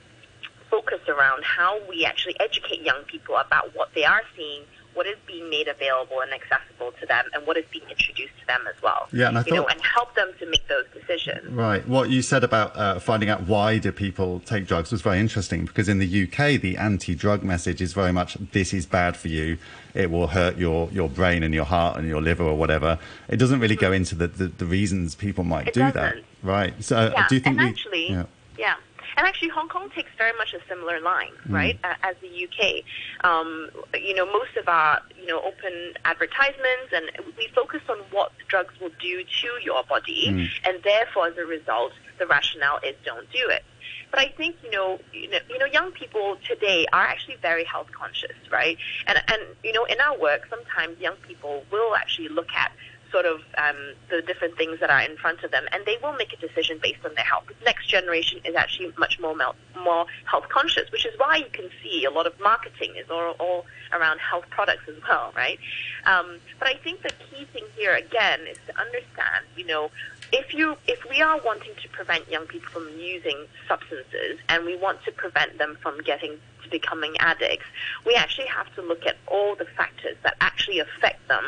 focus 0.69 0.99
around 1.07 1.43
how 1.43 1.79
we 1.87 2.05
actually 2.05 2.35
educate 2.39 2.81
young 2.81 3.03
people 3.07 3.35
about 3.37 3.75
what 3.75 3.89
they 3.95 4.05
are 4.05 4.21
seeing 4.35 4.63
what 4.99 5.07
is 5.07 5.17
being 5.25 5.49
made 5.49 5.69
available 5.69 6.19
and 6.19 6.33
accessible 6.33 6.91
to 6.99 7.05
them 7.05 7.23
and 7.33 7.47
what 7.47 7.55
is 7.55 7.63
being 7.71 7.85
introduced 7.89 8.37
to 8.37 8.45
them 8.47 8.59
as 8.67 8.75
well. 8.83 9.07
Yeah, 9.13 9.29
and 9.29 9.37
I 9.37 9.43
you 9.45 9.45
thought, 9.45 9.55
know, 9.55 9.67
and 9.67 9.81
help 9.81 10.13
them 10.13 10.29
to 10.39 10.45
make 10.45 10.67
those 10.67 10.83
decisions. 10.93 11.47
Right. 11.53 11.87
What 11.87 12.09
you 12.09 12.21
said 12.21 12.43
about 12.43 12.75
uh, 12.75 12.99
finding 12.99 13.29
out 13.29 13.47
why 13.47 13.77
do 13.77 13.93
people 13.93 14.41
take 14.41 14.67
drugs 14.67 14.91
was 14.91 15.01
very 15.01 15.21
interesting 15.21 15.63
because 15.63 15.87
in 15.87 15.99
the 15.99 16.23
UK 16.23 16.59
the 16.59 16.75
anti-drug 16.75 17.43
message 17.43 17.81
is 17.81 17.93
very 17.93 18.11
much 18.11 18.33
this 18.51 18.73
is 18.73 18.85
bad 18.85 19.15
for 19.15 19.29
you. 19.29 19.57
It 19.93 20.11
will 20.11 20.27
hurt 20.27 20.57
your, 20.57 20.89
your 20.91 21.07
brain 21.07 21.43
and 21.43 21.53
your 21.53 21.63
heart 21.63 21.97
and 21.97 22.05
your 22.05 22.21
liver 22.21 22.43
or 22.43 22.57
whatever. 22.57 22.99
It 23.29 23.37
doesn't 23.37 23.61
really 23.61 23.77
go 23.77 23.93
into 23.93 24.15
the, 24.15 24.27
the, 24.27 24.47
the 24.47 24.65
reasons 24.65 25.15
people 25.15 25.45
might 25.45 25.69
it 25.69 25.75
do 25.75 25.79
doesn't. 25.79 25.95
that. 25.95 26.15
Right. 26.43 26.73
So 26.83 27.13
yeah. 27.15 27.25
do 27.29 27.35
you 27.35 27.41
think 27.41 27.57
and 27.57 27.63
we, 27.63 27.69
actually, 27.69 28.09
yeah. 28.09 28.25
yeah. 28.57 28.75
And 29.19 29.27
actually, 29.27 29.49
Hong 29.49 29.67
Kong 29.67 29.89
takes 29.93 30.11
very 30.17 30.31
much 30.37 30.53
a 30.53 30.65
similar 30.69 31.01
line, 31.01 31.33
mm. 31.45 31.53
right, 31.53 31.77
as 31.83 32.15
the 32.21 32.47
UK. 32.47 32.85
Um, 33.29 33.69
you 33.93 34.15
know, 34.15 34.25
most 34.25 34.55
of 34.55 34.65
our, 34.69 35.01
you 35.19 35.25
know, 35.25 35.41
open 35.41 35.93
advertisements, 36.05 36.93
and 36.93 37.11
we 37.37 37.49
focus 37.53 37.81
on 37.89 37.97
what 38.11 38.31
drugs 38.47 38.73
will 38.79 38.93
do 39.01 39.21
to 39.21 39.47
your 39.61 39.83
body, 39.83 40.27
mm. 40.29 40.47
and 40.63 40.81
therefore, 40.83 41.27
as 41.27 41.37
a 41.37 41.45
result, 41.45 41.91
the 42.17 42.27
rationale 42.27 42.79
is 42.81 42.95
don't 43.03 43.29
do 43.33 43.49
it. 43.49 43.65
But 44.09 44.21
I 44.21 44.29
think 44.37 44.55
you 44.63 44.71
know, 44.71 45.01
you 45.11 45.29
know, 45.29 45.39
you 45.49 45.59
know, 45.59 45.65
young 45.65 45.91
people 45.91 46.37
today 46.47 46.85
are 46.93 47.03
actually 47.03 47.35
very 47.41 47.65
health 47.65 47.91
conscious, 47.91 48.37
right? 48.49 48.77
And 49.05 49.21
and 49.27 49.41
you 49.65 49.73
know, 49.73 49.83
in 49.83 49.99
our 49.99 50.17
work, 50.17 50.47
sometimes 50.49 50.97
young 50.97 51.17
people 51.27 51.65
will 51.73 51.93
actually 51.93 52.29
look 52.29 52.53
at 52.55 52.71
sort 53.11 53.25
of 53.25 53.41
um, 53.57 53.93
the 54.09 54.21
different 54.21 54.57
things 54.57 54.79
that 54.79 54.89
are 54.89 55.01
in 55.01 55.17
front 55.17 55.43
of 55.43 55.51
them, 55.51 55.65
and 55.71 55.85
they 55.85 55.97
will 56.01 56.13
make 56.13 56.33
a 56.33 56.37
decision 56.37 56.79
based 56.81 57.03
on 57.05 57.13
their 57.15 57.23
health. 57.23 57.45
Next 57.65 57.87
generation 57.87 58.39
is 58.45 58.55
actually 58.55 58.91
much 58.97 59.19
more 59.19 59.35
more 59.35 60.05
health 60.25 60.49
conscious, 60.49 60.91
which 60.91 61.05
is 61.05 61.13
why 61.17 61.37
you 61.37 61.45
can 61.51 61.69
see 61.81 62.05
a 62.05 62.11
lot 62.11 62.27
of 62.27 62.39
marketing 62.39 62.93
is 62.97 63.09
all, 63.09 63.35
all 63.39 63.65
around 63.93 64.19
health 64.19 64.45
products 64.49 64.83
as 64.87 64.95
well, 65.07 65.31
right? 65.35 65.59
Um, 66.05 66.39
but 66.59 66.67
I 66.67 66.75
think 66.75 67.01
the 67.01 67.11
key 67.29 67.45
thing 67.45 67.63
here 67.75 67.95
again 67.95 68.41
is 68.49 68.57
to 68.67 68.79
understand, 68.79 69.45
you 69.55 69.65
know, 69.65 69.89
if 70.31 70.53
you 70.53 70.77
if 70.87 70.99
we 71.09 71.21
are 71.21 71.39
wanting 71.43 71.73
to 71.81 71.89
prevent 71.89 72.29
young 72.29 72.45
people 72.45 72.69
from 72.69 72.99
using 72.99 73.45
substances 73.67 74.37
and 74.47 74.65
we 74.65 74.75
want 74.75 75.03
to 75.05 75.11
prevent 75.11 75.57
them 75.57 75.77
from 75.81 76.01
getting 76.01 76.37
becoming 76.69 77.15
addicts, 77.19 77.65
we 78.05 78.15
actually 78.15 78.47
have 78.47 78.73
to 78.75 78.81
look 78.81 79.05
at 79.05 79.17
all 79.27 79.55
the 79.55 79.65
factors 79.77 80.17
that 80.23 80.35
actually 80.41 80.79
affect 80.79 81.27
them, 81.27 81.45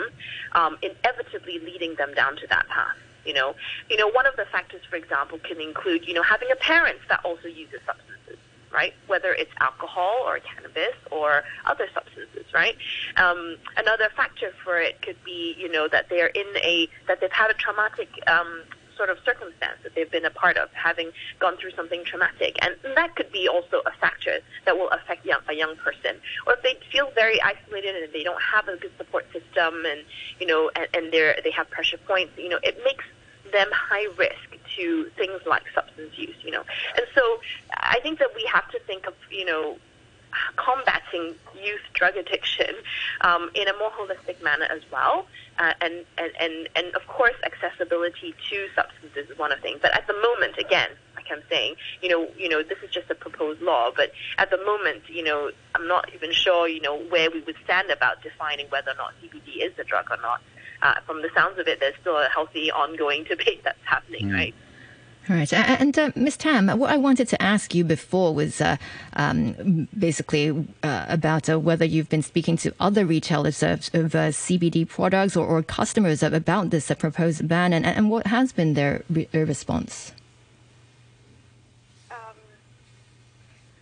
um, 0.53 0.77
inevitably 0.81 1.59
leading 1.59 1.95
them 1.95 2.13
down 2.13 2.35
to 2.37 2.47
that 2.47 2.67
path. 2.67 2.95
You 3.25 3.33
know, 3.33 3.55
you 3.89 3.97
know, 3.97 4.09
one 4.09 4.25
of 4.25 4.35
the 4.35 4.45
factors, 4.45 4.81
for 4.89 4.95
example, 4.95 5.39
can 5.39 5.61
include 5.61 6.07
you 6.07 6.13
know 6.13 6.23
having 6.23 6.49
a 6.51 6.55
parent 6.55 6.97
that 7.09 7.21
also 7.23 7.47
uses 7.47 7.79
substances 7.85 8.37
right? 8.73 8.93
Whether 9.07 9.33
it's 9.33 9.51
alcohol 9.59 10.23
or 10.25 10.39
cannabis 10.39 10.95
or 11.11 11.43
other 11.65 11.87
substances, 11.93 12.45
right? 12.53 12.75
Um, 13.17 13.57
another 13.77 14.09
factor 14.15 14.53
for 14.63 14.79
it 14.79 15.01
could 15.01 15.21
be, 15.23 15.55
you 15.57 15.69
know, 15.71 15.87
that 15.89 16.09
they're 16.09 16.27
in 16.27 16.47
a 16.57 16.87
that 17.07 17.19
they've 17.21 17.31
had 17.31 17.51
a 17.51 17.53
traumatic 17.55 18.09
um, 18.27 18.63
sort 19.01 19.09
of 19.09 19.17
circumstance 19.25 19.79
that 19.81 19.95
they've 19.95 20.11
been 20.11 20.25
a 20.25 20.29
part 20.29 20.57
of, 20.57 20.69
having 20.73 21.09
gone 21.39 21.57
through 21.57 21.71
something 21.71 22.03
traumatic, 22.05 22.55
and 22.61 22.75
that 22.95 23.15
could 23.15 23.31
be 23.31 23.47
also 23.47 23.81
a 23.87 23.91
factor 23.99 24.37
that 24.65 24.77
will 24.77 24.89
affect 24.89 25.25
young, 25.25 25.41
a 25.49 25.53
young 25.53 25.75
person. 25.77 26.17
Or 26.45 26.53
if 26.53 26.61
they 26.61 26.77
feel 26.91 27.09
very 27.15 27.41
isolated 27.41 27.95
and 27.95 28.13
they 28.13 28.21
don't 28.21 28.41
have 28.53 28.67
a 28.67 28.77
good 28.77 28.91
support 28.99 29.25
system, 29.33 29.73
and 29.87 30.01
you 30.39 30.45
know, 30.45 30.69
and, 30.75 30.87
and 30.93 31.11
they're 31.11 31.35
they 31.43 31.49
have 31.49 31.67
pressure 31.71 31.97
points, 31.97 32.33
you 32.37 32.49
know, 32.49 32.59
it 32.61 32.77
makes 32.83 33.05
them 33.51 33.69
high 33.73 34.05
risk 34.19 34.49
to 34.77 35.09
things 35.17 35.41
like 35.47 35.63
substance 35.73 36.13
use, 36.15 36.35
you 36.43 36.51
know. 36.51 36.63
And 36.95 37.05
so 37.15 37.39
I 37.73 37.99
think 38.03 38.19
that 38.19 38.29
we 38.35 38.47
have 38.53 38.69
to 38.69 38.79
think 38.81 39.07
of, 39.07 39.15
you 39.31 39.45
know, 39.45 39.77
combating 40.55 41.35
youth 41.55 41.81
drug 41.93 42.15
addiction 42.15 42.75
um, 43.21 43.49
in 43.53 43.67
a 43.67 43.77
more 43.77 43.91
holistic 43.91 44.41
manner 44.43 44.65
as 44.65 44.81
well. 44.91 45.25
Uh, 45.59 45.73
and, 45.81 46.05
and, 46.17 46.31
and, 46.39 46.69
and 46.75 46.95
of 46.95 47.05
course, 47.07 47.35
accessibility 47.45 48.33
to 48.49 48.67
substances 48.75 49.29
is 49.29 49.37
one 49.37 49.51
of 49.51 49.59
the 49.59 49.61
things. 49.61 49.79
But 49.81 49.93
at 49.93 50.07
the 50.07 50.13
moment, 50.13 50.57
again, 50.57 50.89
like 51.15 51.25
I'm 51.31 51.43
saying, 51.49 51.75
you 52.01 52.09
know, 52.09 52.27
you 52.37 52.49
know, 52.49 52.63
this 52.63 52.79
is 52.83 52.89
just 52.89 53.09
a 53.09 53.15
proposed 53.15 53.61
law. 53.61 53.91
But 53.95 54.11
at 54.37 54.49
the 54.49 54.57
moment, 54.57 55.03
you 55.07 55.23
know, 55.23 55.51
I'm 55.75 55.87
not 55.87 56.11
even 56.13 56.31
sure, 56.31 56.67
you 56.67 56.81
know, 56.81 56.97
where 56.97 57.29
we 57.29 57.41
would 57.41 57.57
stand 57.63 57.91
about 57.91 58.23
defining 58.23 58.67
whether 58.67 58.91
or 58.91 58.95
not 58.95 59.13
CBD 59.21 59.63
is 59.65 59.77
a 59.77 59.83
drug 59.83 60.09
or 60.09 60.17
not. 60.21 60.41
Uh, 60.81 60.95
from 61.05 61.21
the 61.21 61.29
sounds 61.35 61.59
of 61.59 61.67
it, 61.67 61.79
there's 61.79 61.95
still 62.01 62.17
a 62.17 62.27
healthy, 62.33 62.71
ongoing 62.71 63.23
debate 63.29 63.61
that's 63.63 63.77
happening, 63.85 64.29
mm. 64.29 64.33
right? 64.33 64.55
Right. 65.29 65.53
And 65.53 65.97
uh, 65.97 66.11
Ms. 66.15 66.37
Tam, 66.37 66.67
what 66.79 66.89
I 66.89 66.97
wanted 66.97 67.27
to 67.29 67.41
ask 67.41 67.75
you 67.75 67.83
before 67.83 68.33
was 68.33 68.59
uh, 68.59 68.77
um, 69.13 69.87
basically 69.97 70.67
uh, 70.81 71.05
about 71.07 71.47
uh, 71.47 71.59
whether 71.59 71.85
you've 71.85 72.09
been 72.09 72.23
speaking 72.23 72.57
to 72.57 72.73
other 72.79 73.05
retailers 73.05 73.61
of, 73.61 73.89
of 73.93 74.15
uh, 74.15 74.29
CBD 74.29 74.87
products 74.87 75.37
or, 75.37 75.45
or, 75.45 75.61
customers 75.61 76.23
about 76.23 76.71
this 76.71 76.89
uh, 76.89 76.95
proposed 76.95 77.47
ban 77.47 77.71
and, 77.71 77.85
and 77.85 78.09
what 78.09 78.27
has 78.27 78.51
been 78.51 78.73
their 78.73 79.03
re- 79.11 79.27
response? 79.31 80.11
Um, 82.09 82.17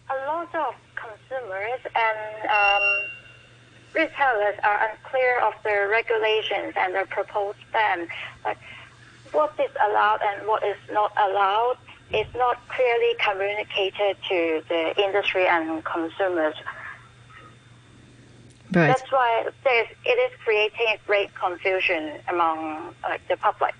a 0.10 0.15
lot 0.28 0.54
of 0.54 0.75
consumers 0.95 1.80
and 1.95 2.49
um, 2.49 2.84
retailers 3.93 4.60
are 4.63 4.89
unclear 4.91 5.39
of 5.39 5.54
the 5.63 5.88
regulations 5.89 6.73
and 6.75 6.93
the 6.95 7.06
proposed 7.10 7.60
ban. 7.71 8.10
Like, 8.43 8.58
what 9.31 9.53
is 9.59 9.71
allowed 9.87 10.19
and 10.21 10.47
what 10.47 10.63
is 10.63 10.77
not 10.91 11.11
allowed 11.17 11.77
is 12.13 12.27
not 12.35 12.57
clearly 12.69 13.15
communicated 13.19 14.17
to 14.27 14.63
the 14.67 15.03
industry 15.03 15.45
and 15.47 15.83
consumers. 15.85 16.55
Right. 18.71 18.87
That's 18.87 19.11
why 19.11 19.49
it 19.65 20.09
is 20.09 20.31
creating 20.43 20.97
great 21.07 21.33
confusion 21.35 22.19
among 22.27 22.93
the 23.27 23.37
public. 23.37 23.73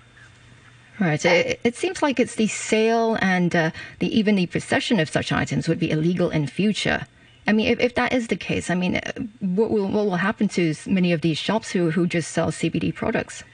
Right. 0.98 1.24
It, 1.24 1.60
it, 1.64 1.76
seems 1.76 2.02
like 2.02 2.20
it's 2.20 2.34
the 2.34 2.48
sale 2.48 3.16
and 3.22 3.54
uh, 3.56 3.70
the 4.00 4.18
even 4.18 4.34
the 4.34 4.46
possession 4.46 5.00
of 5.00 5.08
such 5.08 5.32
items 5.32 5.66
would 5.66 5.78
be 5.78 5.90
illegal 5.90 6.28
in 6.30 6.46
future. 6.46 7.06
I 7.46 7.52
mean, 7.52 7.68
if, 7.68 7.80
if 7.80 7.94
that 7.94 8.12
is 8.12 8.26
the 8.26 8.36
case, 8.36 8.68
I 8.68 8.74
mean, 8.74 8.96
uh, 8.96 9.12
what 9.40 9.70
will 9.70 9.88
what 9.88 10.04
will 10.06 10.16
happen 10.16 10.48
to 10.48 10.74
many 10.86 11.12
of 11.12 11.22
these 11.22 11.38
shops 11.38 11.70
who 11.70 11.90
who 11.90 12.06
just 12.06 12.32
sell 12.32 12.50
CBD 12.50 12.94
products? 12.94 13.44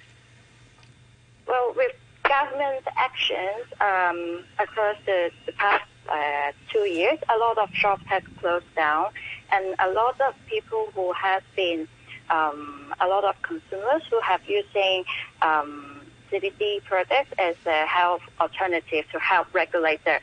Well, 2.36 2.44
with 2.44 2.52
government 2.52 2.86
actions 2.96 3.66
um, 3.80 4.44
across 4.58 4.96
the, 5.06 5.30
the 5.46 5.52
past 5.52 5.84
uh, 6.08 6.52
two 6.72 6.88
years, 6.88 7.18
a 7.34 7.38
lot 7.38 7.58
of 7.58 7.70
shops 7.72 8.02
have 8.06 8.24
closed 8.40 8.66
down, 8.74 9.06
and 9.52 9.74
a 9.78 9.90
lot 9.92 10.20
of 10.20 10.34
people 10.46 10.88
who 10.94 11.12
have 11.12 11.42
been, 11.54 11.88
um, 12.30 12.94
a 13.00 13.06
lot 13.06 13.24
of 13.24 13.40
consumers 13.42 14.02
who 14.10 14.20
have 14.20 14.40
using 14.46 15.04
um, 15.42 16.00
CBD 16.30 16.82
products 16.84 17.30
as 17.38 17.56
a 17.66 17.86
health 17.86 18.22
alternative 18.40 19.04
to 19.12 19.18
help 19.18 19.52
regulate 19.54 20.04
their 20.04 20.20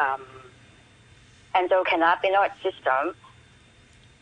um, 0.00 0.22
endocannabinoid 1.54 2.52
system, 2.62 3.14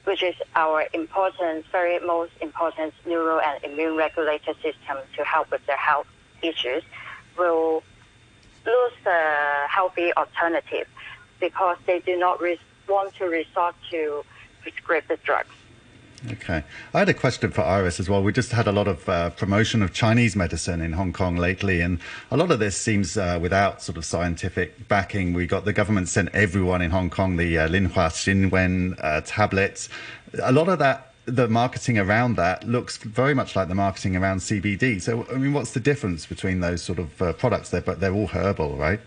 which 0.05 0.23
is 0.23 0.35
our 0.55 0.87
important, 0.93 1.65
very 1.73 1.99
most 2.07 2.33
important 2.41 2.95
neuro 3.07 3.39
and 3.39 3.65
immune 3.65 3.97
regulator 3.97 4.55
system 4.55 4.99
to 5.17 5.25
help 5.25 5.51
with 5.51 5.65
their 5.67 5.77
health 5.77 6.07
issues 6.43 6.83
will 7.37 7.83
lose 8.65 8.93
the 9.05 9.65
healthy 9.69 10.13
alternative 10.15 10.87
because 11.41 11.77
they 11.87 12.01
do 12.01 12.17
not 12.19 12.41
want 12.89 13.15
to 13.17 13.25
resort 13.25 13.75
to 13.91 14.25
prescribed 14.63 15.11
drugs. 15.25 15.55
Okay. 16.31 16.63
I 16.95 17.01
had 17.01 17.09
a 17.09 17.15
question 17.15 17.51
for 17.51 17.63
Iris 17.63 17.99
as 17.99 18.09
well. 18.09 18.23
We 18.23 18.33
just 18.33 18.53
had 18.53 18.69
a 18.69 18.73
lot 18.73 18.87
of 18.87 19.09
uh, 19.09 19.31
promotion 19.31 19.83
of 19.83 19.93
Chinese 19.93 20.37
medicine 20.37 20.81
in 20.81 20.93
Hong 20.93 21.13
Kong 21.13 21.37
lately, 21.37 21.81
and 21.81 21.99
a 22.31 22.37
lot 22.37 22.53
of 22.53 22.61
this 22.61 22.77
seems 22.77 23.17
uh, 23.17 23.41
without 23.43 23.83
sort 23.83 23.99
of 23.99 24.05
scientific 24.05 24.87
backing. 24.87 25.33
We 25.33 25.47
got 25.47 25.65
the 25.65 25.73
government 25.73 26.09
sent 26.09 26.29
everyone 26.33 26.81
in 26.81 26.93
Hong 26.93 27.11
Kong 27.11 27.37
the 27.37 27.59
uh, 27.59 27.69
Lianhua 27.69 28.11
Qingwen 28.11 28.97
uh, 29.03 29.23
tablets. 29.25 29.89
A 30.41 30.53
lot 30.53 30.69
of 30.69 30.79
that, 30.79 31.12
the 31.25 31.49
marketing 31.49 31.99
around 31.99 32.37
that 32.37 32.67
looks 32.67 32.97
very 32.97 33.35
much 33.35 33.55
like 33.55 33.69
the 33.69 33.75
marketing 33.75 34.17
around 34.17 34.39
CBD. 34.39 35.01
So, 35.01 35.27
I 35.33 35.37
mean, 35.37 35.53
what's 35.53 35.73
the 35.73 35.81
difference 35.81 36.27
between 36.27 36.61
those 36.61 36.83
sort 36.83 36.99
of 36.99 37.23
uh, 37.23 37.33
products? 37.35 37.71
They're, 37.71 37.81
but 37.81 38.01
they're 38.01 38.13
all 38.13 38.27
herbal, 38.27 38.77
right? 38.77 39.01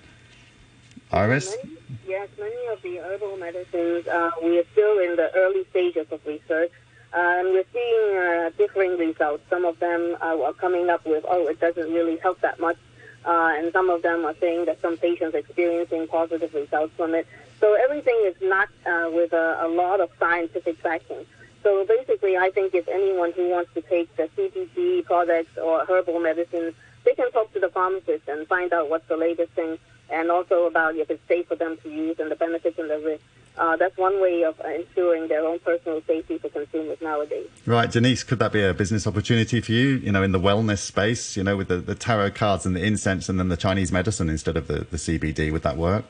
Iris? 1.12 1.56
Many, 1.64 1.78
yes, 2.08 2.30
many 2.40 2.68
of 2.72 2.82
the 2.82 2.98
herbal 2.98 3.38
medicines, 3.38 4.08
uh, 4.08 4.32
we 4.42 4.60
are 4.60 4.64
still 4.72 5.00
in 5.00 5.16
the 5.18 5.30
early 5.36 5.66
stages 5.72 6.08
of 6.12 6.26
research. 6.26 6.72
Uh, 7.14 7.18
and 7.18 7.50
we're 7.50 7.64
seeing 7.72 8.18
uh, 8.18 8.50
differing 8.58 8.98
results. 8.98 9.44
Some 9.50 9.64
of 9.64 9.80
them 9.80 10.18
uh, 10.22 10.42
are 10.42 10.54
coming 10.54 10.90
up 10.90 11.06
with, 11.06 11.24
oh, 11.28 11.48
it 11.48 11.60
doesn't 11.60 11.94
really 11.94 12.18
help 12.18 12.42
that 12.42 12.60
much. 12.60 12.78
Uh, 13.26 13.54
and 13.58 13.72
some 13.74 13.90
of 13.90 14.02
them 14.04 14.26
are 14.26 14.36
saying 14.40 14.66
that 14.66 14.82
some 14.82 14.98
patients 14.98 15.34
are 15.34 15.40
experiencing 15.40 16.08
positive 16.08 16.54
results 16.54 16.94
from 16.96 17.16
it. 17.16 17.28
So 17.60 17.74
everything 17.74 18.22
is 18.26 18.36
not 18.42 18.70
uh, 18.86 19.10
with 19.12 19.34
a, 19.34 19.60
a 19.62 19.68
lot 19.68 20.00
of 20.00 20.10
scientific 20.20 20.82
backing. 20.84 21.26
So 21.66 21.84
basically, 21.84 22.38
I 22.38 22.52
think 22.52 22.76
if 22.76 22.88
anyone 22.88 23.32
who 23.32 23.50
wants 23.50 23.74
to 23.74 23.82
take 23.82 24.16
the 24.18 24.30
CBD 24.38 25.04
products 25.04 25.58
or 25.58 25.84
herbal 25.84 26.20
medicines, 26.20 26.76
they 27.04 27.16
can 27.16 27.32
talk 27.32 27.52
to 27.54 27.60
the 27.60 27.70
pharmacist 27.70 28.28
and 28.28 28.48
find 28.48 28.72
out 28.72 28.92
what's 28.92 29.08
the 29.08 29.18
latest 29.18 29.52
thing, 29.54 29.80
and 30.12 30.30
also 30.30 30.66
about 30.66 30.96
if 30.96 31.10
it's 31.10 31.28
safe 31.28 31.48
for 31.48 31.56
them 31.56 31.76
to 31.82 31.90
use 31.90 32.20
and 32.20 32.30
the 32.30 32.36
benefits 32.36 32.78
and 32.78 32.88
the 32.88 33.00
risks. 33.00 33.26
Uh, 33.58 33.76
that's 33.78 33.98
one 33.98 34.22
way 34.22 34.44
of 34.44 34.60
ensuring 34.60 35.28
their 35.28 35.44
own 35.44 35.58
personal 35.58 36.04
safety 36.06 36.38
for 36.38 36.50
consumers 36.50 37.00
nowadays. 37.02 37.48
Right, 37.66 37.90
Denise, 37.90 38.24
could 38.24 38.38
that 38.38 38.52
be 38.52 38.64
a 38.64 38.74
business 38.74 39.08
opportunity 39.08 39.60
for 39.60 39.72
you? 39.72 39.96
You 39.96 40.12
know, 40.12 40.22
in 40.22 40.34
the 40.34 40.40
wellness 40.40 40.80
space, 40.80 41.36
you 41.36 41.44
know, 41.44 41.58
with 41.58 41.70
the, 41.70 41.78
the 41.78 41.96
tarot 41.96 42.32
cards 42.32 42.68
and 42.68 42.76
the 42.76 42.86
incense 42.86 43.28
and 43.28 43.40
then 43.40 43.50
the 43.50 43.58
Chinese 43.58 43.92
medicine 43.92 44.30
instead 44.30 44.56
of 44.56 44.68
the, 44.68 44.86
the 44.92 44.98
CBD, 44.98 45.52
would 45.52 45.64
that 45.64 45.78
work? 45.78 46.06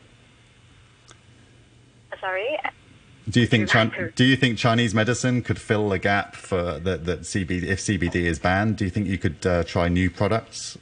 Sorry. 2.20 2.60
Do 3.30 3.42
you 3.42 3.48
think 3.48 3.72
do 4.16 4.24
you 4.24 4.36
think 4.36 4.58
Chinese 4.58 4.94
medicine 4.94 5.42
could 5.42 5.60
fill 5.60 5.92
a 5.92 6.00
gap 6.00 6.36
for 6.36 6.80
that 6.80 7.06
that 7.06 7.22
CBD 7.22 7.64
if 7.64 7.80
CBD 7.80 8.16
is 8.16 8.38
banned? 8.38 8.78
Do 8.78 8.86
you 8.86 8.92
think 8.92 9.08
you 9.08 9.18
could 9.18 9.46
uh, 9.46 9.64
try 9.64 9.88
new 9.88 10.12
products? 10.12 10.78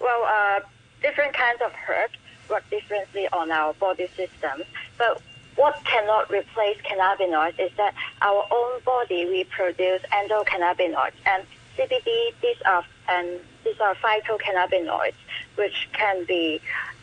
Well, 0.00 0.24
uh, 0.24 0.60
different 1.02 1.34
kinds 1.34 1.60
of 1.60 1.72
herbs 1.88 2.14
work 2.48 2.64
differently 2.70 3.28
on 3.32 3.50
our 3.50 3.74
body 3.74 4.08
system, 4.16 4.62
but 4.96 5.20
what 5.56 5.74
cannot 5.84 6.30
replace 6.30 6.78
cannabinoids 6.78 7.58
is 7.58 7.72
that 7.76 7.92
our 8.22 8.46
own 8.50 8.80
body 8.84 9.26
we 9.26 9.44
produce 9.44 10.00
endocannabinoids 10.12 11.18
and 11.26 11.44
CBD. 11.76 12.32
These 12.40 12.62
are 12.64 12.84
and 13.08 13.38
these 13.64 13.78
are 13.80 13.94
phytocannabinoids 13.96 15.14
which 15.56 15.88
can 15.92 16.24
be 16.24 16.60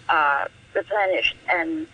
uh, 0.10 0.46
replenished 0.74 1.36
and 1.50 1.86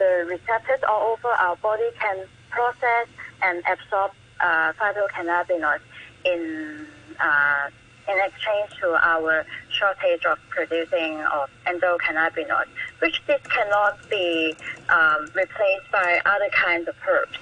the 0.00 0.24
receptors 0.26 0.80
all 0.88 1.12
over 1.12 1.28
our 1.28 1.54
body 1.56 1.88
can 2.00 2.24
process 2.48 3.06
and 3.42 3.62
absorb 3.70 4.10
uh, 4.40 4.72
phytocannabinoids 4.72 5.80
in 6.24 6.86
uh, 7.20 7.68
in 8.08 8.18
exchange 8.24 8.70
to 8.80 8.88
our 9.06 9.44
shortage 9.68 10.24
of 10.24 10.38
producing 10.48 11.20
of 11.20 11.48
endocannabinoids, 11.66 12.72
which 13.00 13.20
this 13.26 13.40
cannot 13.46 13.98
be 14.08 14.56
um, 14.88 15.26
replaced 15.34 15.90
by 15.92 16.20
other 16.24 16.48
kinds 16.56 16.88
of 16.88 16.96
herbs. 17.06 17.36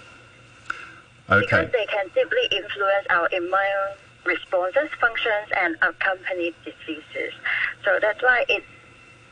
Okay. 1.31 1.40
Because 1.40 1.73
they 1.73 1.87
can 1.87 2.07
deeply 2.14 2.49
influence 2.51 3.07
our 3.09 3.29
immune 3.33 3.92
responses, 4.27 4.90
functions, 5.01 5.49
and 5.57 5.77
accompany 5.81 6.53
diseases. 6.64 7.33
So 7.85 7.99
that's 8.03 8.21
why 8.23 8.44
it's 8.49 8.66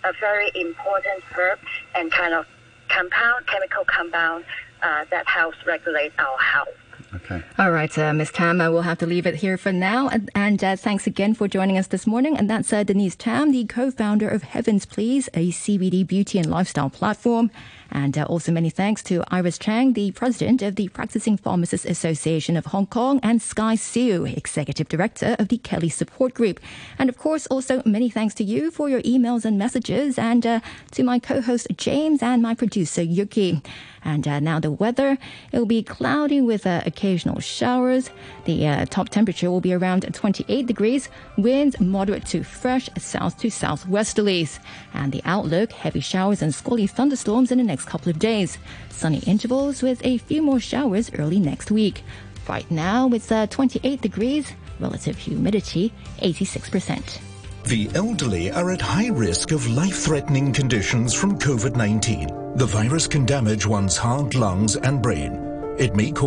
a 0.04 0.12
very 0.20 0.50
important 0.54 1.24
herb 1.34 1.58
and 1.94 2.10
kind 2.12 2.32
of 2.32 2.46
compound, 2.88 3.46
chemical 3.46 3.84
compound 3.84 4.44
uh, 4.82 5.04
that 5.10 5.26
helps 5.26 5.56
regulate 5.66 6.12
our 6.18 6.38
health. 6.38 6.68
Okay. 7.16 7.42
All 7.58 7.70
right, 7.70 7.96
uh, 7.98 8.12
Ms. 8.12 8.30
Tam, 8.30 8.58
we'll 8.58 8.82
have 8.82 8.98
to 8.98 9.06
leave 9.06 9.26
it 9.26 9.36
here 9.36 9.56
for 9.56 9.72
now. 9.72 10.08
And, 10.08 10.30
and 10.34 10.62
uh, 10.62 10.76
thanks 10.76 11.06
again 11.06 11.32
for 11.32 11.48
joining 11.48 11.78
us 11.78 11.86
this 11.86 12.06
morning. 12.06 12.36
And 12.36 12.50
that's 12.50 12.72
uh, 12.72 12.82
Denise 12.82 13.16
Tam, 13.16 13.52
the 13.52 13.64
co-founder 13.64 14.28
of 14.28 14.42
Heavens 14.42 14.84
Please, 14.84 15.28
a 15.32 15.50
CBD 15.50 16.06
beauty 16.06 16.38
and 16.38 16.50
lifestyle 16.50 16.90
platform. 16.90 17.50
And 17.90 18.18
uh, 18.18 18.24
also 18.24 18.52
many 18.52 18.68
thanks 18.68 19.02
to 19.04 19.22
Iris 19.28 19.58
Chang, 19.58 19.94
the 19.94 20.10
president 20.10 20.60
of 20.60 20.76
the 20.76 20.88
Practicing 20.88 21.36
Pharmacists 21.36 21.86
Association 21.86 22.56
of 22.56 22.66
Hong 22.66 22.86
Kong, 22.86 23.20
and 23.22 23.40
Sky 23.40 23.76
Siu, 23.76 24.26
executive 24.26 24.88
director 24.88 25.36
of 25.38 25.48
the 25.48 25.58
KELY 25.58 25.88
Support 25.88 26.34
Group. 26.34 26.60
And 26.98 27.08
of 27.08 27.16
course, 27.16 27.46
also 27.46 27.82
many 27.86 28.10
thanks 28.10 28.34
to 28.34 28.44
you 28.44 28.70
for 28.70 28.90
your 28.90 29.02
emails 29.02 29.44
and 29.44 29.56
messages, 29.56 30.18
and 30.18 30.44
uh, 30.44 30.60
to 30.92 31.04
my 31.04 31.18
co-host 31.18 31.68
James 31.76 32.22
and 32.22 32.42
my 32.42 32.54
producer 32.54 33.02
Yuki. 33.02 33.62
And 34.04 34.24
now 34.44 34.60
the 34.60 34.70
weather, 34.70 35.18
it 35.50 35.58
will 35.58 35.66
be 35.66 35.82
cloudy 35.82 36.40
with 36.40 36.64
occasional 36.64 37.05
showers. 37.40 38.10
The 38.44 38.66
uh, 38.66 38.86
top 38.86 39.08
temperature 39.08 39.50
will 39.50 39.60
be 39.60 39.72
around 39.72 40.02
28 40.12 40.66
degrees, 40.66 41.08
winds 41.36 41.78
moderate 41.80 42.26
to 42.26 42.42
fresh 42.42 42.88
south 42.98 43.38
to 43.38 43.48
southwesterlies. 43.48 44.58
And 44.94 45.12
the 45.12 45.22
outlook, 45.24 45.72
heavy 45.72 46.00
showers 46.00 46.42
and 46.42 46.54
squally 46.54 46.86
thunderstorms 46.86 47.50
in 47.50 47.58
the 47.58 47.64
next 47.64 47.84
couple 47.84 48.10
of 48.10 48.18
days. 48.18 48.58
Sunny 48.90 49.18
intervals 49.26 49.82
with 49.82 50.04
a 50.04 50.18
few 50.18 50.42
more 50.42 50.60
showers 50.60 51.10
early 51.14 51.38
next 51.38 51.70
week. 51.70 52.02
Right 52.48 52.70
now 52.70 53.08
it's 53.08 53.30
uh, 53.30 53.46
28 53.46 54.00
degrees, 54.00 54.52
relative 54.80 55.16
humidity 55.16 55.92
86%. 56.22 57.20
The 57.64 57.90
elderly 57.94 58.50
are 58.52 58.70
at 58.70 58.80
high 58.80 59.08
risk 59.08 59.50
of 59.50 59.66
life-threatening 59.66 60.52
conditions 60.52 61.12
from 61.12 61.36
COVID-19. 61.36 62.56
The 62.56 62.66
virus 62.66 63.08
can 63.08 63.26
damage 63.26 63.66
one's 63.66 63.96
heart, 63.96 64.36
lungs 64.36 64.76
and 64.76 65.02
brain. 65.02 65.32
It 65.76 65.94
may 65.94 66.10
cause 66.12 66.24